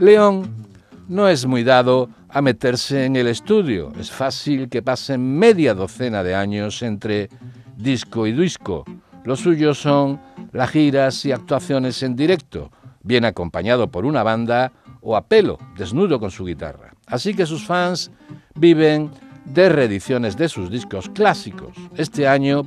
León 0.00 0.66
no 1.08 1.28
es 1.28 1.46
muy 1.46 1.62
dado 1.62 2.08
a 2.30 2.40
meterse 2.40 3.04
en 3.04 3.16
el 3.16 3.28
estudio. 3.28 3.92
Es 4.00 4.10
fácil 4.10 4.68
que 4.68 4.82
pasen 4.82 5.38
media 5.38 5.74
docena 5.74 6.22
de 6.22 6.34
años 6.34 6.82
entre 6.82 7.28
disco 7.76 8.26
y 8.26 8.32
disco. 8.32 8.84
Lo 9.24 9.36
suyo 9.36 9.74
son 9.74 10.20
las 10.52 10.70
giras 10.70 11.24
y 11.26 11.32
actuaciones 11.32 12.02
en 12.02 12.16
directo, 12.16 12.70
bien 13.02 13.26
acompañado 13.26 13.90
por 13.90 14.06
una 14.06 14.22
banda 14.22 14.72
o 15.02 15.16
a 15.16 15.26
pelo, 15.26 15.58
desnudo 15.76 16.18
con 16.18 16.30
su 16.30 16.46
guitarra. 16.46 16.94
Así 17.06 17.34
que 17.34 17.44
sus 17.44 17.66
fans 17.66 18.10
viven 18.54 19.10
de 19.44 19.68
reediciones 19.68 20.36
de 20.36 20.48
sus 20.48 20.70
discos 20.70 21.08
clásicos. 21.10 21.76
Este 21.96 22.26
año 22.26 22.64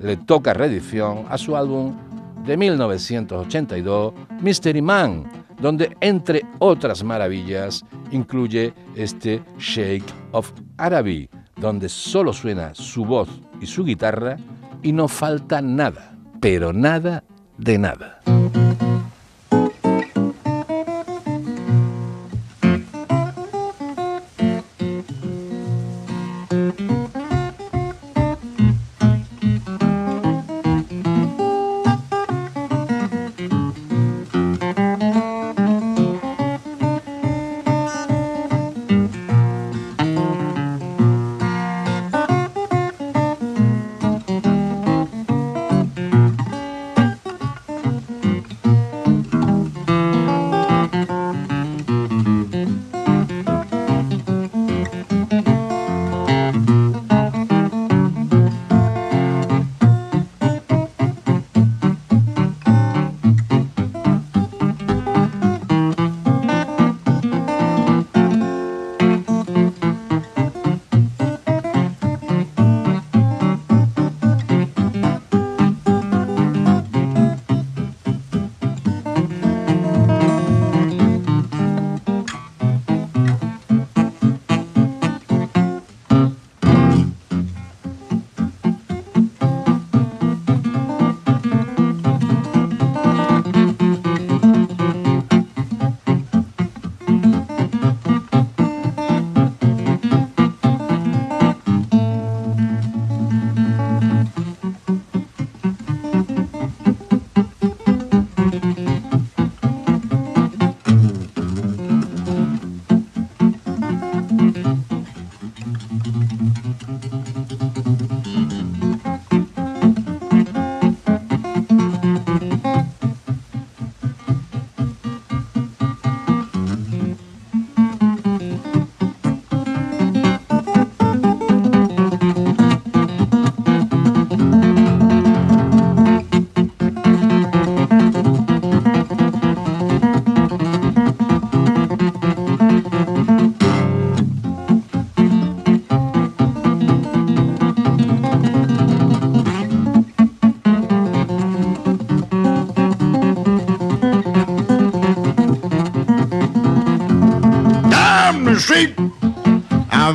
le 0.00 0.16
toca 0.16 0.54
reedición 0.54 1.26
a 1.28 1.38
su 1.38 1.56
álbum 1.56 1.94
de 2.44 2.56
1982, 2.56 4.14
Mystery 4.40 4.82
Man, 4.82 5.24
donde 5.60 5.96
entre 6.00 6.42
otras 6.58 7.04
maravillas 7.04 7.84
incluye 8.10 8.72
este 8.96 9.42
Shake 9.58 10.12
of 10.32 10.50
Araby, 10.78 11.28
donde 11.56 11.88
solo 11.88 12.32
suena 12.32 12.74
su 12.74 13.04
voz 13.04 13.28
y 13.60 13.66
su 13.66 13.84
guitarra 13.84 14.36
y 14.82 14.92
no 14.92 15.06
falta 15.06 15.60
nada, 15.60 16.16
pero 16.40 16.72
nada 16.72 17.22
de 17.58 17.78
nada. 17.78 18.20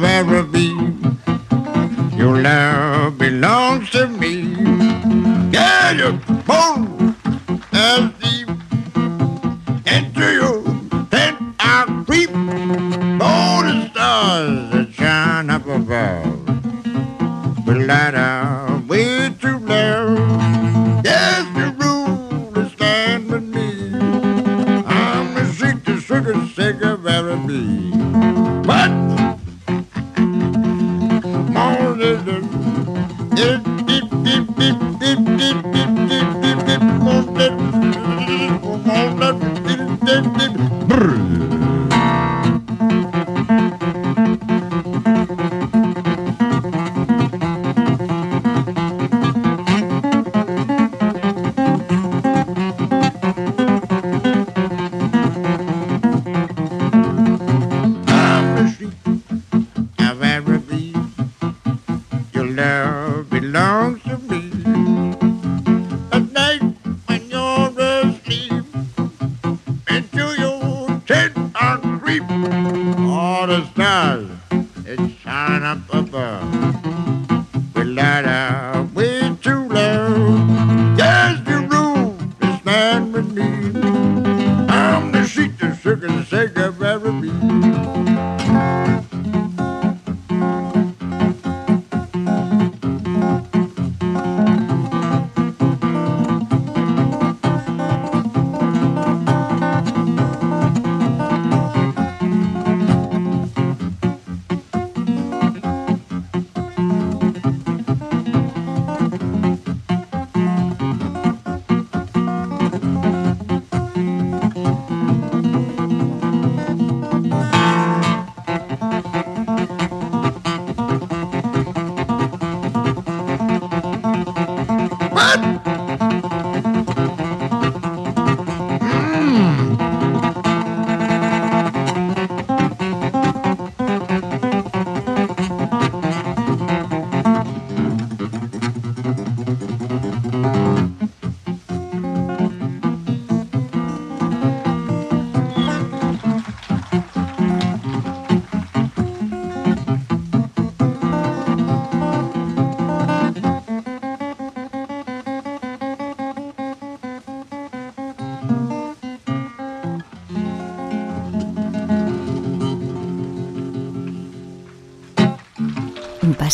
every 0.05 0.44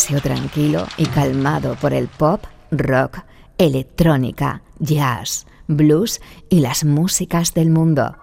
paseo 0.01 0.19
tranquilo 0.19 0.87
y 0.97 1.05
calmado 1.05 1.75
por 1.75 1.93
el 1.93 2.07
pop, 2.07 2.43
rock, 2.71 3.19
electrónica, 3.59 4.63
jazz, 4.79 5.45
blues 5.67 6.19
y 6.49 6.61
las 6.61 6.83
músicas 6.83 7.53
del 7.53 7.69
mundo. 7.69 8.15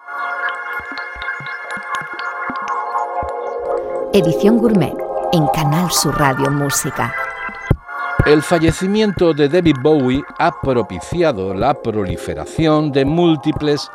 Edición 4.12 4.58
Gourmet 4.58 4.92
en 5.32 5.46
Canal 5.54 5.88
Sur 5.92 6.18
Radio 6.18 6.50
Música. 6.50 7.14
El 8.26 8.42
fallecimiento 8.42 9.32
de 9.32 9.48
David 9.48 9.76
Bowie 9.80 10.24
ha 10.40 10.60
propiciado 10.60 11.54
la 11.54 11.74
proliferación 11.74 12.90
de 12.90 13.04
múltiples 13.04 13.88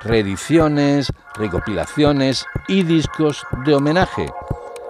reediciones, 0.00 1.12
recopilaciones 1.34 2.46
y 2.66 2.82
discos 2.82 3.44
de 3.66 3.74
homenaje. 3.74 4.26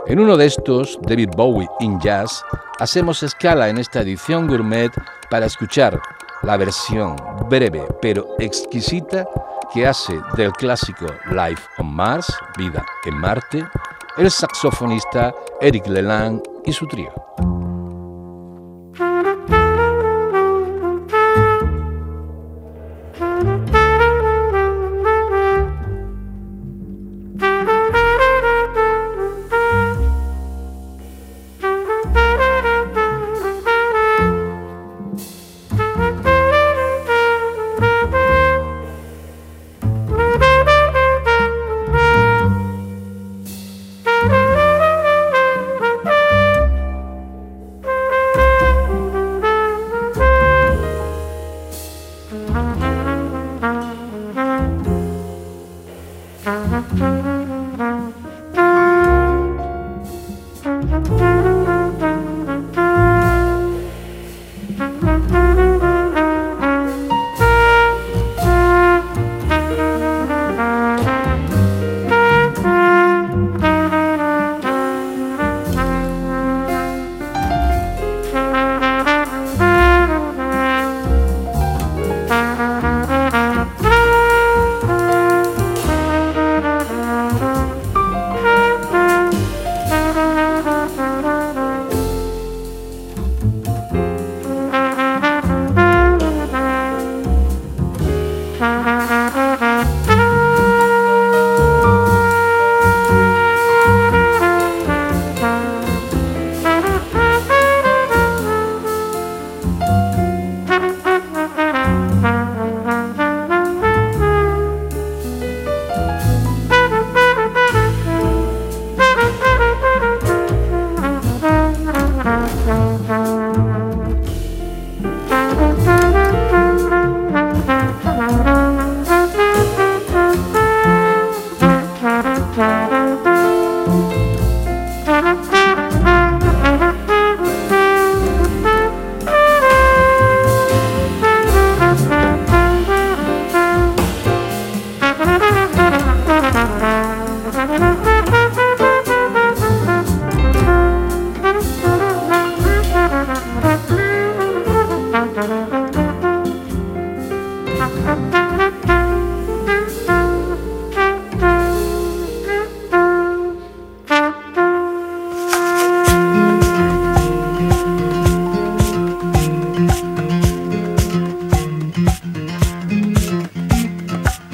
En 0.09 0.21
uno 0.21 0.37
de 0.37 0.47
estos, 0.47 1.01
David 1.03 1.31
Bowie 1.37 1.69
in 1.81 1.99
Jazz, 1.99 2.45
hacemos 2.79 3.25
escala 3.25 3.69
en 3.69 3.79
esta 3.79 4.03
edición 4.03 4.47
gourmet 4.47 4.93
para 5.31 5.47
escuchar 5.47 6.01
la 6.45 6.57
versión 6.57 7.17
breve 7.51 7.85
pero 8.01 8.25
exquisita 8.39 9.27
que 9.75 9.85
hace 9.85 10.15
del 10.37 10.53
clásico 10.53 11.07
Life 11.33 11.63
on 11.79 11.93
Mars, 11.93 12.33
Vida 12.57 12.87
en 13.05 13.19
Marte, 13.19 13.65
el 14.17 14.31
saxofonista 14.31 15.35
Eric 15.61 15.89
Leland 15.89 16.41
y 16.65 16.73
su 16.73 16.87
trío. 16.87 17.13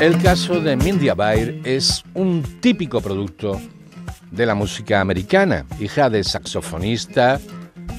El 0.02 0.20
caso 0.20 0.60
de 0.60 0.74
Mindy 0.74 1.10
Abair 1.10 1.60
es 1.62 2.02
un 2.14 2.42
típico 2.58 3.00
producto 3.00 3.60
de 4.32 4.46
la 4.46 4.56
música 4.56 5.00
americana, 5.00 5.64
hija 5.78 6.10
de 6.10 6.24
saxofonista, 6.24 7.38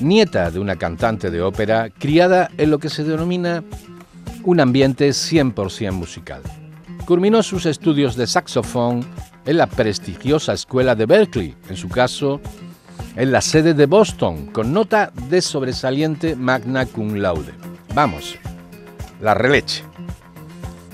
nieta 0.02 0.52
de 0.52 0.60
una 0.60 0.76
cantante 0.76 1.32
de 1.32 1.42
ópera, 1.42 1.90
criada 1.90 2.52
en 2.58 2.72
lo 2.72 2.80
que 2.80 2.90
se 2.90 3.06
denomina 3.06 3.64
un 4.44 4.60
ambiente 4.60 5.08
100% 5.12 5.94
musical. 5.94 6.42
Culminó 7.06 7.42
sus 7.42 7.66
estudios 7.66 8.18
de 8.18 8.28
saxofón 8.28 9.06
en 9.46 9.56
la 9.56 9.68
prestigiosa 9.68 10.52
escuela 10.52 10.96
de 10.96 11.06
Berkeley, 11.06 11.56
en 11.70 11.78
su 11.78 11.88
caso, 11.88 12.42
en 13.16 13.32
la 13.32 13.40
sede 13.40 13.74
de 13.74 13.86
Boston, 13.86 14.48
con 14.48 14.74
nota 14.74 15.14
de 15.30 15.42
sobresaliente 15.42 16.36
magna 16.36 16.86
cum 16.86 17.14
laude. 17.14 17.54
Vamos, 17.96 18.36
la 19.22 19.34
releche. 19.36 19.93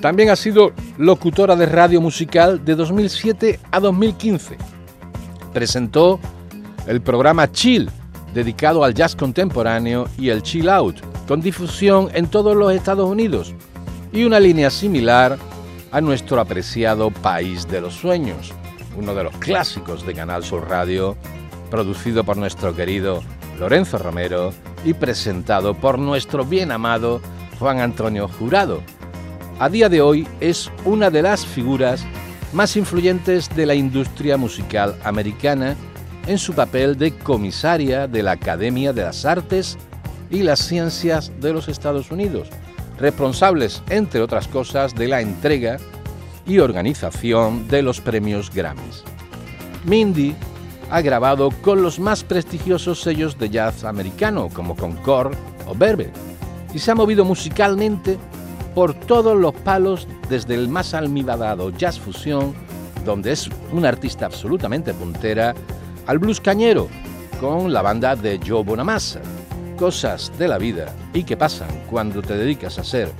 También 0.02 0.30
ha 0.30 0.36
sido 0.36 0.72
locutora 0.98 1.56
de 1.56 1.66
radio 1.66 2.00
musical 2.00 2.64
de 2.64 2.76
2007 2.76 3.60
a 3.70 3.80
2015. 3.80 4.58
Presentó 5.54 6.20
el 6.88 7.02
programa 7.02 7.52
Chill, 7.52 7.90
dedicado 8.34 8.84
al 8.84 8.94
jazz 8.94 9.16
contemporáneo 9.16 10.08
y 10.18 10.30
el 10.30 10.42
chill 10.42 10.70
out, 10.70 10.96
con 11.28 11.42
difusión 11.42 12.10
en 12.14 12.28
todos 12.28 12.56
los 12.56 12.74
Estados 12.74 13.10
Unidos, 13.10 13.54
y 14.14 14.24
una 14.24 14.40
línea 14.40 14.70
similar 14.70 15.38
a 15.92 16.02
nuestro 16.02 16.40
apreciado 16.40 17.12
País 17.12 17.68
de 17.68 17.82
los 17.82 17.96
Sueños, 17.96 18.54
uno 18.98 19.14
de 19.14 19.26
los 19.26 19.36
clásicos 19.38 20.06
de 20.06 20.14
Canal 20.14 20.44
Sur 20.44 20.70
Radio, 20.70 21.18
producido 21.70 22.24
por 22.24 22.38
nuestro 22.38 22.74
querido 22.74 23.22
Lorenzo 23.60 23.98
Romero 23.98 24.54
y 24.86 24.94
presentado 24.94 25.74
por 25.74 26.00
nuestro 26.00 26.46
bien 26.46 26.72
amado 26.72 27.20
Juan 27.60 27.82
Antonio 27.82 28.28
Jurado. 28.28 28.82
A 29.60 29.68
día 29.68 29.90
de 29.90 30.00
hoy 30.00 30.26
es 30.40 30.72
una 30.86 31.10
de 31.10 31.22
las 31.22 31.46
figuras 31.46 32.06
más 32.54 32.78
influyentes 32.78 33.54
de 33.58 33.66
la 33.66 33.76
industria 33.76 34.38
musical 34.38 34.96
americana 35.04 35.76
en 36.28 36.38
su 36.38 36.54
papel 36.54 36.98
de 36.98 37.12
comisaria 37.12 38.08
de 38.08 38.24
la 38.24 38.32
Academia 38.32 38.94
de 38.94 39.02
las 39.02 39.26
Artes 39.26 39.78
y 40.30 40.44
las 40.44 40.60
Ciencias 40.60 41.34
de 41.42 41.52
los 41.52 41.68
Estados 41.68 42.10
Unidos, 42.10 42.48
responsables, 42.98 43.84
entre 43.90 44.22
otras 44.22 44.48
cosas, 44.48 44.96
de 44.96 45.10
la 45.10 45.20
entrega 45.20 45.76
y 46.48 46.60
organización 46.60 47.68
de 47.68 47.82
los 47.82 48.00
premios 48.00 48.50
Grammys. 48.54 49.04
Mindy 49.84 50.36
ha 50.90 51.02
grabado 51.02 51.52
con 51.52 51.82
los 51.82 52.00
más 52.00 52.24
prestigiosos 52.24 53.02
sellos 53.02 53.38
de 53.38 53.50
jazz 53.50 53.84
americano, 53.84 54.48
como 54.54 54.78
Concord 54.78 55.34
o 55.68 55.76
Verve, 55.76 56.12
y 56.74 56.80
se 56.80 56.92
ha 56.92 56.96
movido 56.96 57.26
musicalmente 57.26 58.18
por 58.74 58.94
todos 58.94 59.38
los 59.38 59.54
palos, 59.54 60.08
desde 60.30 60.56
el 60.56 60.68
más 60.68 60.94
almibadado 60.94 61.70
jazz 61.72 62.00
fusión, 62.00 62.54
donde 63.06 63.32
es 63.32 63.50
una 63.72 63.90
artista 63.90 64.26
absolutamente 64.26 64.94
puntera, 64.94 65.54
al 66.08 66.20
blues 66.20 66.42
cañero, 66.42 66.88
con 67.40 67.72
la 67.72 67.82
banda 67.82 68.16
de 68.16 68.40
Joe 68.46 68.64
Bonamassa. 68.64 69.22
Cosas 69.78 70.32
de 70.38 70.48
la 70.48 70.58
vida 70.58 70.94
y 71.14 71.24
que 71.24 71.38
pasan 71.38 71.70
cuando 71.90 72.22
te 72.22 72.36
dedicas 72.36 72.78
a 72.78 72.82
hacer 72.82 73.12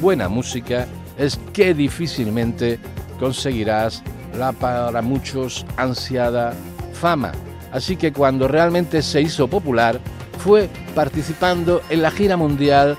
buena 0.00 0.28
música 0.28 0.86
es 1.18 1.38
que 1.52 1.74
difícilmente 1.74 2.78
conseguirás 3.18 4.02
la 4.36 4.52
para 4.52 5.02
muchos 5.02 5.66
ansiada 5.76 6.54
fama. 6.92 7.32
Así 7.72 7.96
que 7.96 8.12
cuando 8.12 8.48
realmente 8.48 9.02
se 9.02 9.20
hizo 9.20 9.48
popular 9.48 10.00
fue 10.38 10.68
participando 10.94 11.82
en 11.90 12.02
la 12.02 12.10
gira 12.10 12.36
mundial 12.36 12.96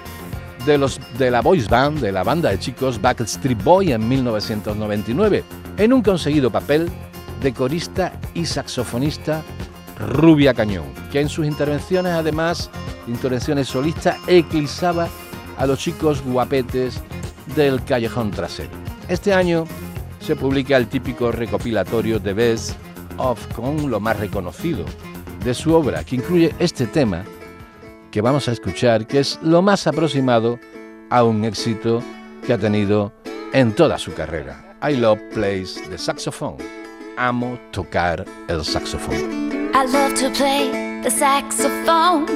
de, 0.68 0.78
los, 0.78 1.00
de 1.18 1.32
la 1.32 1.42
boys 1.42 1.70
band, 1.70 2.02
de 2.02 2.12
la 2.12 2.24
banda 2.24 2.50
de 2.50 2.60
chicos 2.60 3.02
Backstreet 3.02 3.64
Boy 3.64 3.94
en 3.94 4.08
1999, 4.08 5.44
en 5.78 5.94
un 5.94 6.02
conseguido 6.02 6.52
papel 6.52 6.90
de 7.42 7.54
corista 7.54 8.12
y 8.34 8.46
saxofonista 8.46 9.42
Rubia 9.98 10.54
Cañón, 10.54 10.86
que 11.12 11.22
en 11.22 11.30
sus 11.30 11.48
intervenciones, 11.48 12.12
además, 12.12 12.70
intervenciones 13.08 13.70
solistas, 13.70 14.18
eclipsaba 14.28 15.08
a 15.58 15.66
los 15.66 15.80
chicos 15.80 16.22
guapetes 16.22 17.02
del 17.56 17.84
callejón 17.86 18.32
trasero. 18.32 18.72
Este 19.08 19.34
año 19.34 19.64
se 20.20 20.36
publica 20.36 20.76
el 20.76 20.88
típico 20.88 21.32
recopilatorio 21.32 22.20
de 22.20 22.34
Best 22.34 22.74
of 23.18 23.40
con 23.54 23.90
lo 23.90 24.02
más 24.02 24.20
reconocido 24.20 24.84
de 25.44 25.54
su 25.54 25.74
obra, 25.74 26.04
que 26.04 26.18
incluye 26.18 26.54
este 26.60 26.88
tema 26.88 27.24
que 28.12 28.22
vamos 28.22 28.48
a 28.48 28.52
escuchar, 28.52 29.08
que 29.08 29.20
es 29.20 29.40
lo 29.42 29.62
más 29.62 29.88
aproximado 29.88 30.60
a 31.10 31.24
un 31.24 31.46
éxito 31.46 32.02
que 32.46 32.54
ha 32.54 32.58
tenido 32.58 33.12
en 33.54 33.74
toda 33.74 33.98
su 33.98 34.14
carrera. 34.14 34.64
I 34.82 34.96
love 34.96 35.20
plays 35.34 35.82
the 35.90 35.98
saxophone. 35.98 36.58
Amo 37.18 37.58
tocar 37.72 38.26
el 38.48 38.64
saxofón. 38.64 39.72
I 39.74 39.86
love 39.86 40.14
to 40.20 40.30
play 40.32 41.02
the 41.02 41.10
saxophone. 41.10 42.28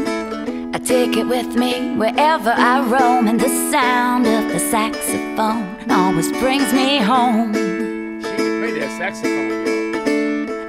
I 0.74 0.80
take 0.80 1.17
it 1.17 1.28
with 1.28 1.55
me 1.55 1.95
wherever 1.97 2.51
I 2.51 2.82
roam, 2.89 3.28
and 3.28 3.39
the 3.39 3.49
sound 3.72 4.26
of 4.26 4.51
the 4.51 4.59
saxophone 4.59 5.91
always 5.91 6.32
brings 6.39 6.74
me 6.74 6.97
home. 6.97 7.51
Play 7.51 8.80
that 8.80 8.97
saxophone. 8.97 9.61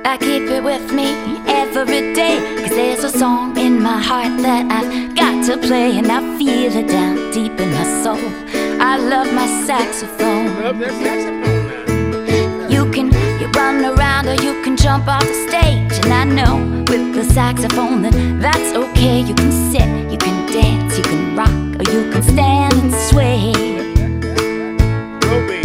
I 0.05 0.17
keep 0.19 0.51
it 0.51 0.63
with 0.63 0.93
me 0.93 1.39
every 1.47 2.13
day, 2.13 2.37
cause 2.61 2.71
there's 2.71 3.05
a 3.05 3.11
song 3.11 3.57
in 3.57 3.81
my 3.81 3.99
heart 3.99 4.37
that 4.43 4.71
I've 4.71 5.15
got 5.15 5.45
to 5.47 5.57
play, 5.57 5.97
and 5.99 6.11
I 6.11 6.21
feel 6.39 6.77
it 6.77 6.89
down 6.89 7.31
deep 7.31 7.59
in 7.61 7.71
my 7.71 7.85
soul. 8.03 8.19
I 8.81 8.97
love 8.97 9.33
my 9.33 9.47
saxophone. 9.67 10.47
Love 10.61 10.79
that 10.81 10.93
saxophone. 11.05 12.71
You 12.71 12.91
can 12.91 13.13
you 13.41 13.49
run 13.53 13.85
around 13.85 14.27
or 14.27 14.35
you 14.43 14.61
can 14.63 14.77
jump 14.77 15.07
off 15.07 15.23
the 15.23 15.49
stage, 15.49 15.93
and 16.05 16.13
I 16.13 16.25
know 16.25 16.57
with 16.91 17.15
the 17.15 17.25
saxophone 17.33 18.03
that 18.03 18.15
that's 18.41 18.75
okay. 18.75 19.21
You 19.21 19.35
can 19.35 19.53
sit, 19.71 19.89
you 20.11 20.19
can 20.19 20.53
dance, 20.53 20.99
you 20.99 21.05
can 21.05 21.37
rock, 21.37 21.51
or 21.79 21.85
you 21.93 22.11
can 22.11 22.23
stand 22.23 22.75
and 22.75 22.93
sway. 22.93 23.53
Baby. 25.21 25.63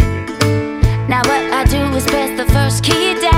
Now 1.08 1.22
what 1.30 1.42
I 1.52 1.64
do 1.64 1.80
is 1.96 2.04
press 2.06 2.30
the 2.38 2.46
first 2.52 2.84
key 2.84 3.14
down, 3.20 3.37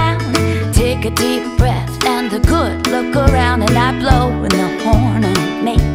take 1.00 1.12
a 1.12 1.16
deep 1.16 1.56
breath 1.56 2.04
and 2.04 2.32
a 2.32 2.40
good 2.40 2.86
look 2.88 3.16
around, 3.16 3.62
and 3.62 3.78
I 3.78 3.98
blow 3.98 4.44
in 4.44 4.50
the 4.50 4.84
horn 4.84 5.24
and 5.24 5.68
it 5.68 5.89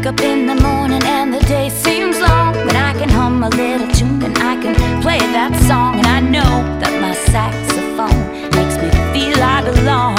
wake 0.00 0.06
up 0.06 0.20
in 0.22 0.46
the 0.46 0.54
morning 0.54 1.02
and 1.04 1.34
the 1.34 1.40
day 1.40 1.68
seems 1.68 2.18
long, 2.20 2.54
but 2.54 2.74
I 2.74 2.94
can 2.94 3.10
hum 3.10 3.42
a 3.42 3.50
little 3.50 3.86
tune 3.88 4.22
and 4.22 4.38
I 4.38 4.56
can 4.62 4.74
play 5.02 5.18
that 5.18 5.54
song, 5.68 5.98
and 5.98 6.06
I 6.06 6.20
know 6.20 6.52
that 6.80 6.92
my 7.02 7.14
saxophone 7.32 8.22
makes 8.56 8.76
me 8.80 8.88
feel 9.12 9.38
I 9.42 9.60
belong. 9.62 10.16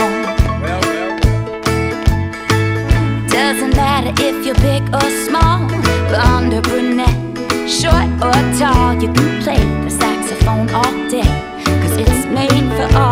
Well, 0.62 0.82
well, 0.82 1.18
Doesn't 3.28 3.76
matter 3.76 4.14
if 4.20 4.46
you're 4.46 4.62
big 4.62 4.84
or 4.94 5.10
small, 5.26 5.68
blonde 6.10 6.54
or 6.54 6.62
brunette, 6.62 7.18
short 7.68 8.10
or 8.22 8.38
tall, 8.60 8.94
you 9.02 9.12
can 9.12 9.42
play 9.42 9.64
the 9.84 9.90
saxophone 9.90 10.70
all 10.70 10.94
day, 11.10 11.32
cause 11.82 11.98
it's 11.98 12.26
made 12.28 12.68
for 12.78 12.88
all. 12.98 13.11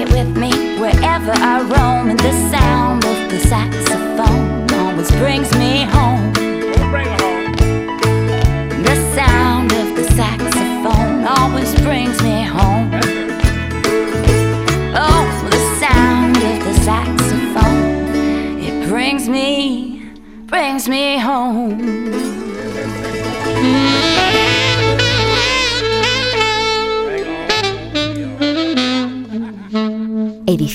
It 0.00 0.10
with 0.12 0.36
me 0.36 0.50
wherever 0.80 1.32
I 1.32 1.60
roam, 1.60 2.08
and 2.08 2.18
the 2.18 2.32
sound 2.50 3.04
of 3.04 3.30
the 3.30 3.38
saxophone 3.40 4.72
always 4.80 5.10
brings 5.12 5.52
me 5.56 5.82
home. 5.84 6.32
The 8.82 8.96
sound 9.14 9.72
of 9.72 9.96
the 9.96 10.04
saxophone 10.14 11.24
always 11.26 11.74
brings 11.82 12.22
me 12.22 12.44
home. 12.44 12.90
Oh, 14.96 15.48
the 15.50 15.60
sound 15.78 16.36
of 16.36 16.64
the 16.64 16.74
saxophone, 16.82 18.58
it 18.58 18.88
brings 18.88 19.28
me, 19.28 20.02
brings 20.46 20.88
me 20.88 21.18
home. 21.18 21.99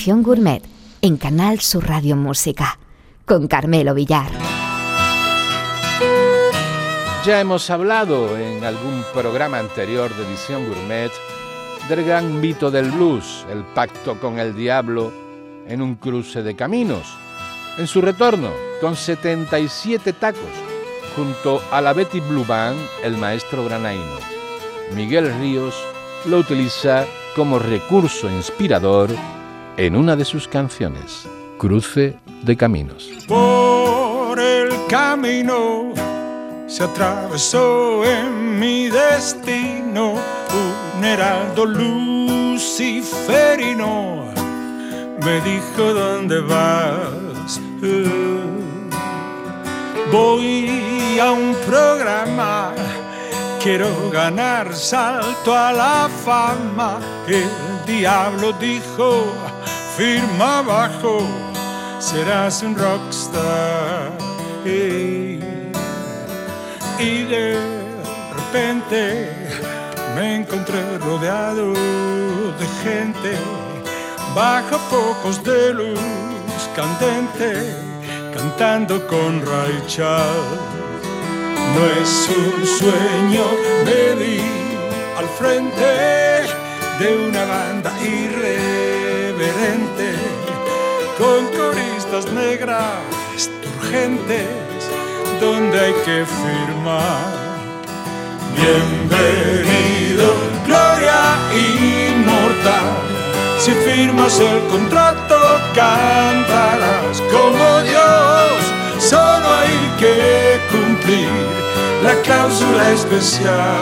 Gourmet 0.06 0.62
en 1.02 1.16
Canal 1.16 1.60
Sur 1.60 1.88
Radio 1.88 2.14
Música 2.14 2.78
con 3.24 3.48
Carmelo 3.48 3.92
Villar. 3.92 4.30
Ya 7.24 7.40
hemos 7.40 7.68
hablado 7.70 8.38
en 8.38 8.62
algún 8.62 9.02
programa 9.12 9.58
anterior 9.58 10.14
de 10.14 10.24
Edición 10.28 10.68
Gourmet 10.68 11.10
del 11.88 12.04
gran 12.04 12.40
mito 12.40 12.70
del 12.70 12.92
blues, 12.92 13.44
el 13.50 13.64
pacto 13.64 14.20
con 14.20 14.38
el 14.38 14.54
diablo 14.54 15.12
en 15.66 15.82
un 15.82 15.96
cruce 15.96 16.44
de 16.44 16.54
caminos. 16.54 17.08
En 17.76 17.88
su 17.88 18.00
retorno, 18.00 18.50
con 18.80 18.94
77 18.94 20.12
tacos, 20.12 20.40
junto 21.16 21.60
a 21.72 21.80
la 21.80 21.92
Betty 21.92 22.20
Blue 22.20 22.44
Band, 22.44 22.78
el 23.02 23.16
maestro 23.16 23.64
granaíno. 23.64 24.18
Miguel 24.94 25.36
Ríos 25.40 25.74
lo 26.26 26.38
utiliza 26.38 27.04
como 27.34 27.58
recurso 27.58 28.30
inspirador 28.30 29.10
en 29.76 29.96
una 29.96 30.16
de 30.16 30.24
sus 30.24 30.48
canciones, 30.48 31.28
Cruce 31.58 32.16
de 32.42 32.56
Caminos. 32.56 33.10
Por 33.28 34.40
el 34.40 34.70
camino 34.88 35.92
se 36.66 36.84
atravesó 36.84 38.04
en 38.04 38.58
mi 38.58 38.88
destino 38.88 40.14
un 40.14 41.04
heraldo 41.04 41.66
luciferino. 41.66 42.96
Me 45.22 45.40
dijo 45.42 45.92
dónde 45.94 46.40
vas. 46.40 47.60
Eh, 47.82 48.46
Voy 50.12 51.18
a 51.20 51.32
un 51.32 51.54
programa. 51.66 52.72
Quiero 53.66 54.10
ganar 54.12 54.72
salto 54.76 55.52
a 55.52 55.72
la 55.72 56.08
fama. 56.24 57.00
El 57.26 57.50
diablo 57.84 58.52
dijo, 58.60 59.24
firma 59.96 60.58
abajo 60.58 61.18
serás 61.98 62.62
un 62.62 62.76
rockstar. 62.76 64.12
Y, 64.64 65.40
de 67.24 67.58
repente 68.36 69.32
me 70.14 70.36
encontré 70.36 70.98
rodeado 70.98 71.72
de 71.72 72.66
gente 72.84 73.36
bajo 74.32 74.78
focos 74.78 75.42
de 75.42 75.74
luz 75.74 75.98
candente, 76.76 77.74
cantando 78.32 79.04
con 79.08 79.44
Ray 79.44 79.82
Charles. 79.88 80.75
No 81.74 81.84
es 82.02 82.28
un 82.28 82.66
sueño, 82.66 83.44
me 83.84 84.14
vi 84.14 84.40
al 85.18 85.28
frente 85.38 85.90
de 86.98 87.08
una 87.28 87.44
banda 87.44 87.92
irreverente 88.02 88.86
con 91.18 91.46
coristas 91.48 92.24
negras 92.32 93.50
turgentes 93.62 94.48
donde 95.40 95.78
hay 95.78 95.92
que 96.04 96.24
firmar. 96.24 97.46
Bienvenido, 98.56 100.26
gloria 100.66 101.20
inmortal. 101.52 102.90
Si 103.58 103.72
firmas 103.72 104.38
el 104.40 104.60
contrato, 104.68 105.38
cantarás 105.74 107.20
como 107.30 107.80
Dios. 107.82 108.56
Solo 108.98 109.46
hay 109.60 109.78
que 109.98 110.58
cumplir 110.70 111.55
la 112.06 112.22
cláusula 112.22 112.92
especial 112.92 113.80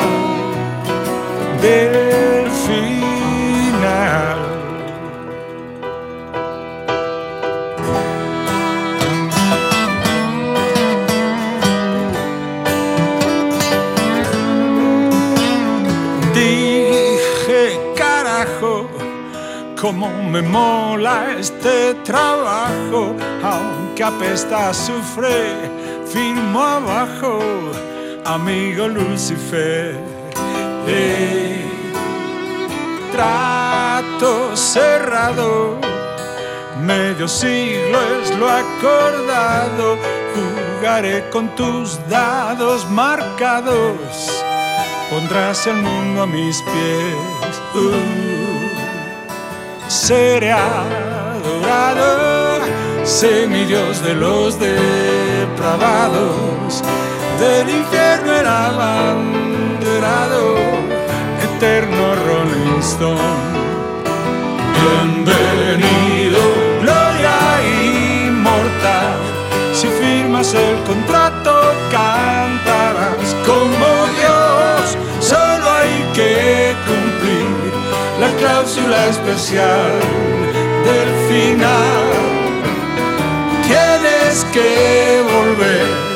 del 1.60 2.50
final. 2.66 4.38
Dije, 16.32 17.78
carajo, 17.94 18.88
cómo 19.78 20.08
me 20.32 20.40
mola 20.40 21.26
este 21.38 21.92
trabajo, 22.04 23.14
aunque 23.42 24.02
apesta 24.02 24.72
sufre, 24.72 25.36
firmo 26.06 26.62
abajo, 26.62 27.38
amigo 28.24 28.88
Lucifer. 28.88 29.98
Trato 33.12 34.56
cerrado, 34.56 35.78
medio 36.80 37.28
siglo 37.28 37.98
es 38.22 38.36
lo 38.36 38.48
acordado, 38.48 39.96
jugaré 40.34 41.28
con 41.30 41.48
tus 41.54 41.98
dados 42.08 42.90
marcados 42.90 44.44
pondrás 45.14 45.66
el 45.66 45.76
mundo 45.76 46.22
a 46.22 46.26
mis 46.26 46.62
pies. 46.62 47.16
Seré 49.88 50.52
adorado, 50.52 52.02
semidios 53.04 54.02
de 54.02 54.14
los 54.14 54.58
depravados, 54.58 55.62
del 57.44 57.68
infierno 57.68 58.32
era 58.32 58.66
abanderado, 58.68 60.56
eterno 61.46 62.04
Rolling 62.26 62.80
Stone. 62.80 63.20
Bienvenido, 64.80 66.40
gloria 66.82 67.36
inmortal. 68.28 69.18
Si 69.74 69.88
firmas 69.88 70.54
el 70.54 70.76
contrato, 70.84 71.52
cantarás 71.90 73.28
como 73.48 73.86
Dios. 74.20 74.96
Solo 75.20 75.64
hay 75.78 75.96
que 76.14 76.74
cumplir 76.88 77.72
la 78.20 78.30
cláusula 78.40 79.06
especial 79.08 79.92
del 80.88 81.10
final. 81.28 82.04
Tienes 83.66 84.44
que 84.52 85.22
volver 85.34 86.13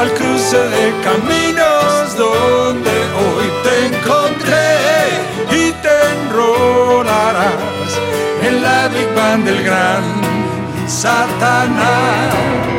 al 0.00 0.14
cruce 0.14 0.56
de 0.56 0.94
caminos 1.04 2.16
donde 2.16 2.90
hoy 3.20 3.46
te 3.64 3.86
encontré 3.88 4.78
y 5.50 5.72
te 5.84 5.94
enrolarás 6.14 7.90
en 8.42 8.62
la 8.62 8.88
Big 8.88 9.14
Band 9.14 9.44
del 9.44 9.62
gran 9.62 10.02
Satanás. 10.86 12.69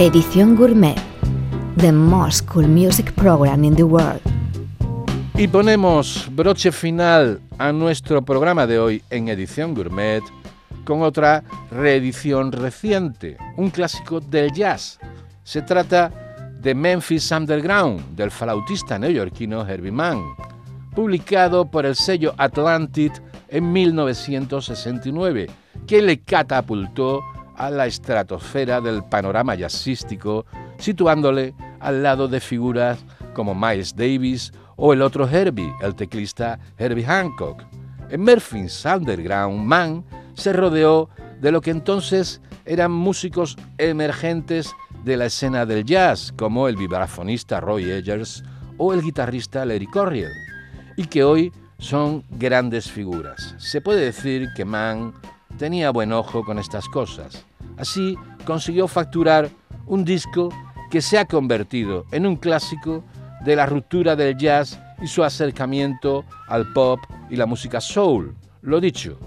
Edición 0.00 0.56
Gourmet, 0.56 0.94
the 1.76 1.92
most 1.92 2.46
cool 2.46 2.66
music 2.66 3.12
program 3.16 3.64
in 3.64 3.76
the 3.76 3.82
world. 3.82 4.22
Y 5.36 5.46
ponemos 5.46 6.26
broche 6.32 6.72
final 6.72 7.38
a 7.58 7.70
nuestro 7.70 8.22
programa 8.22 8.66
de 8.66 8.78
hoy 8.78 9.02
en 9.10 9.28
Edición 9.28 9.74
Gourmet 9.74 10.22
con 10.86 11.02
otra 11.02 11.44
reedición 11.70 12.50
reciente, 12.50 13.36
un 13.58 13.68
clásico 13.68 14.20
del 14.20 14.50
jazz. 14.52 14.98
Se 15.44 15.60
trata 15.60 16.10
de 16.62 16.74
Memphis 16.74 17.30
Underground, 17.30 18.16
del 18.16 18.30
flautista 18.30 18.98
neoyorquino 18.98 19.68
Herbie 19.68 19.92
Mann, 19.92 20.22
publicado 20.94 21.70
por 21.70 21.84
el 21.84 21.94
sello 21.94 22.32
Atlantic 22.38 23.12
en 23.48 23.70
1969, 23.70 25.50
que 25.86 26.00
le 26.00 26.20
catapultó 26.20 27.20
a 27.60 27.68
la 27.68 27.86
estratosfera 27.86 28.80
del 28.80 29.04
panorama 29.04 29.54
jazzístico, 29.54 30.46
situándole 30.78 31.54
al 31.78 32.02
lado 32.02 32.26
de 32.26 32.40
figuras 32.40 33.04
como 33.34 33.54
Miles 33.54 33.94
Davis 33.94 34.50
o 34.76 34.94
el 34.94 35.02
otro 35.02 35.28
Herbie, 35.28 35.70
el 35.82 35.94
teclista 35.94 36.58
Herbie 36.78 37.04
Hancock. 37.04 37.62
En 38.08 38.22
Memphis 38.22 38.82
Underground, 38.86 39.62
Mann 39.62 40.02
se 40.32 40.54
rodeó 40.54 41.10
de 41.42 41.52
lo 41.52 41.60
que 41.60 41.70
entonces 41.70 42.40
eran 42.64 42.92
músicos 42.92 43.58
emergentes 43.76 44.72
de 45.04 45.18
la 45.18 45.26
escena 45.26 45.66
del 45.66 45.84
jazz, 45.84 46.32
como 46.38 46.66
el 46.66 46.76
vibrafonista 46.76 47.60
Roy 47.60 47.92
Ayers 47.92 48.42
o 48.78 48.94
el 48.94 49.02
guitarrista 49.02 49.66
Larry 49.66 49.86
Corriel, 49.86 50.32
y 50.96 51.04
que 51.04 51.24
hoy 51.24 51.52
son 51.76 52.24
grandes 52.30 52.90
figuras. 52.90 53.54
Se 53.58 53.82
puede 53.82 54.00
decir 54.00 54.48
que 54.56 54.64
Mann 54.64 55.12
tenía 55.58 55.90
buen 55.90 56.10
ojo 56.14 56.42
con 56.42 56.58
estas 56.58 56.88
cosas. 56.88 57.49
Así 57.80 58.14
consiguió 58.44 58.86
facturar 58.86 59.48
un 59.86 60.04
disco 60.04 60.50
que 60.90 61.00
se 61.00 61.18
ha 61.18 61.24
convertido 61.24 62.04
en 62.12 62.26
un 62.26 62.36
clásico 62.36 63.02
de 63.42 63.56
la 63.56 63.64
ruptura 63.64 64.14
del 64.14 64.36
jazz 64.36 64.78
y 65.00 65.06
su 65.06 65.24
acercamiento 65.24 66.24
al 66.48 66.70
pop 66.74 67.00
y 67.30 67.36
la 67.36 67.46
música 67.46 67.80
soul. 67.80 68.36
Lo 68.60 68.80
dicho, 68.80 69.18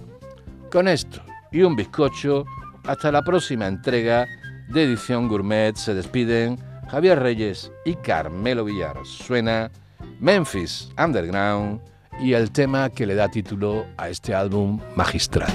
con 0.71 0.87
esto 0.87 1.21
y 1.51 1.63
un 1.63 1.75
bizcocho, 1.75 2.45
hasta 2.85 3.11
la 3.11 3.23
próxima 3.23 3.65
entrega 3.65 4.27
de 4.69 4.83
Edición 4.83 5.27
Gourmet 5.27 5.75
se 5.75 5.95
despiden 5.95 6.59
Javier 6.89 7.19
Reyes 7.19 7.71
y 7.85 7.95
Carmelo 7.95 8.65
Villar. 8.65 8.97
Suena 9.03 9.71
Memphis 10.19 10.89
Underground 11.03 11.81
y 12.19 12.33
el 12.33 12.51
tema 12.51 12.89
que 12.89 13.07
le 13.07 13.15
da 13.15 13.29
título 13.29 13.85
a 13.97 14.09
este 14.09 14.35
álbum 14.35 14.79
magistral. 14.95 15.51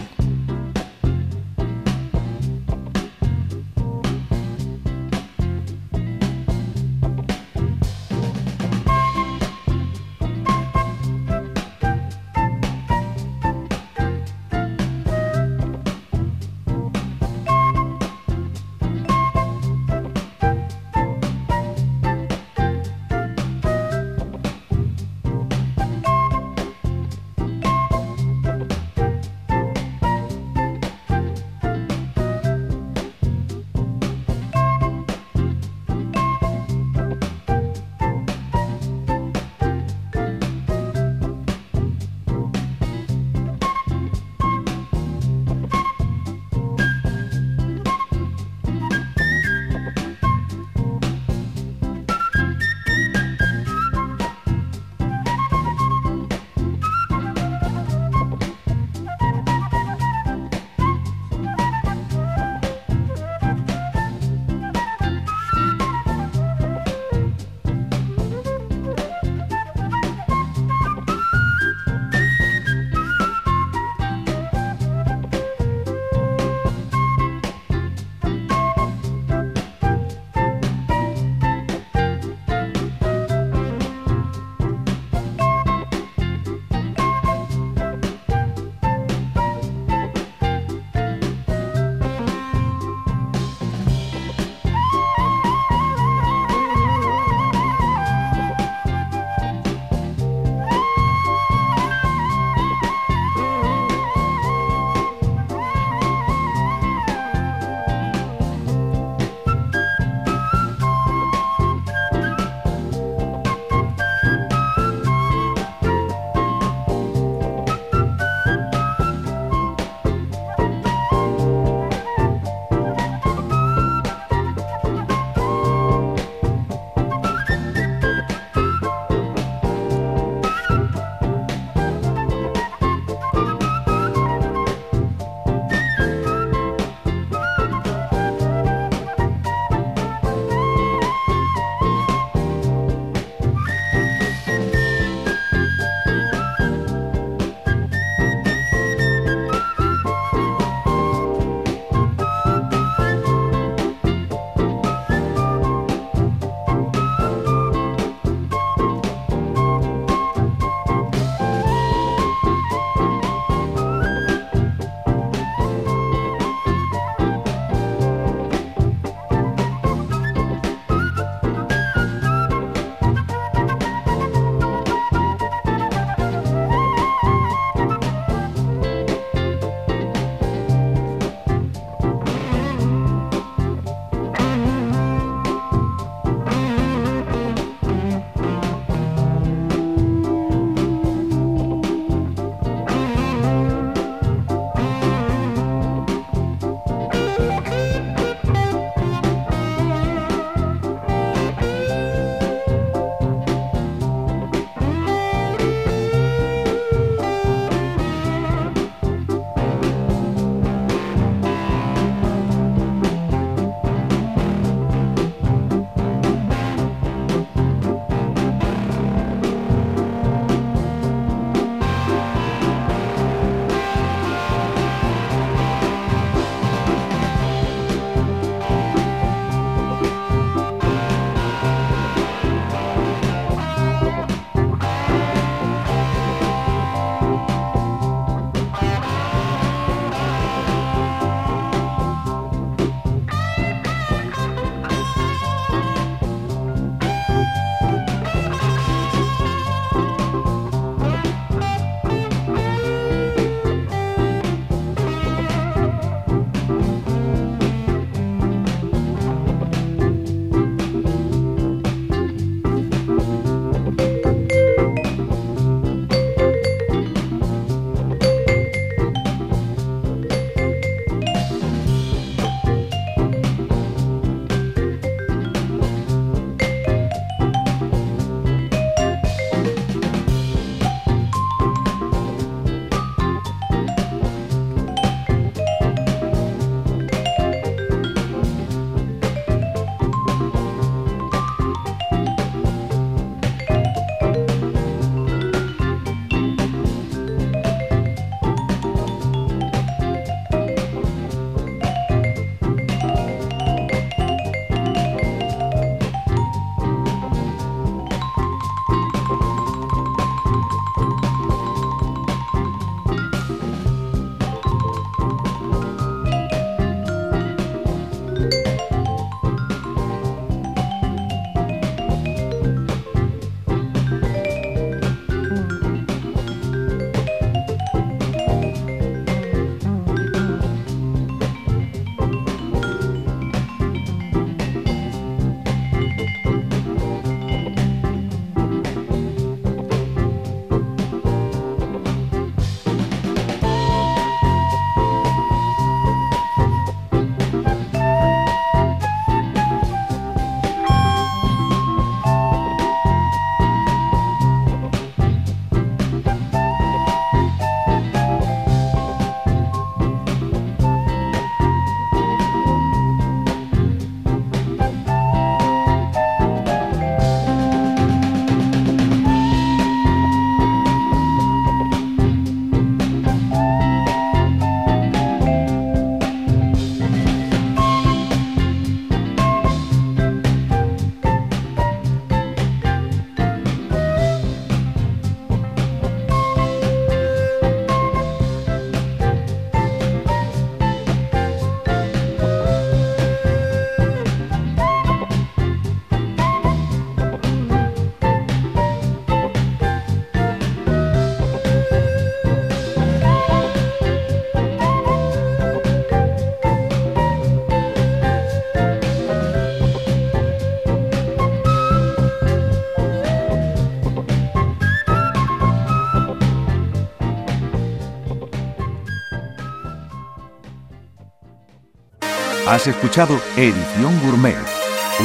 Has 422.79 422.87
escuchado 422.87 423.41
Edición 423.57 424.21
Gourmet, 424.21 424.57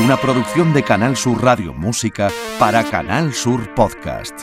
una 0.03 0.17
producción 0.17 0.73
de 0.73 0.81
Canal 0.81 1.15
Sur 1.15 1.43
Radio 1.43 1.71
Música 1.71 2.31
para 2.57 2.83
Canal 2.83 3.31
Sur 3.31 3.71
Podcast. 3.75 4.41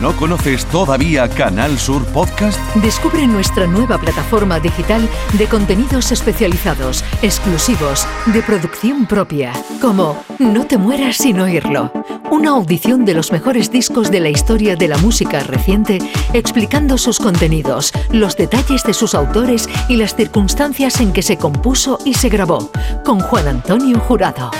¿No 0.00 0.16
conoces 0.16 0.64
todavía 0.64 1.28
Canal 1.28 1.78
Sur 1.78 2.02
Podcast? 2.06 2.58
Descubre 2.76 3.26
nuestra 3.26 3.66
nueva 3.66 3.98
plataforma 3.98 4.58
digital 4.58 5.06
de 5.34 5.46
contenidos 5.46 6.10
especializados, 6.10 7.04
exclusivos, 7.20 8.06
de 8.32 8.40
producción 8.40 9.04
propia, 9.04 9.52
como 9.82 10.24
No 10.38 10.66
te 10.66 10.78
mueras 10.78 11.18
sin 11.18 11.38
oírlo, 11.38 11.92
una 12.30 12.50
audición 12.50 13.04
de 13.04 13.14
los 13.14 13.32
mejores 13.32 13.70
discos 13.70 14.10
de 14.10 14.20
la 14.20 14.28
historia 14.28 14.76
de 14.76 14.88
la 14.88 14.98
música 14.98 15.40
reciente, 15.40 15.98
explicando 16.32 16.96
sus 16.98 17.18
contenidos, 17.18 17.92
los 18.10 18.36
detalles 18.36 18.84
de 18.84 18.94
sus 18.94 19.14
autores 19.14 19.68
y 19.88 19.96
las 19.96 20.14
circunstancias 20.14 21.00
en 21.00 21.12
que 21.12 21.22
se 21.22 21.36
compuso 21.36 21.98
y 22.04 22.14
se 22.14 22.28
grabó, 22.28 22.70
con 23.04 23.20
Juan 23.20 23.48
Antonio 23.48 23.98
Jurado. 24.00 24.50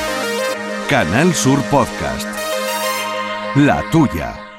Canal 0.88 1.32
Sur 1.34 1.60
Podcast. 1.64 2.26
La 3.54 3.82
tuya. 3.90 4.49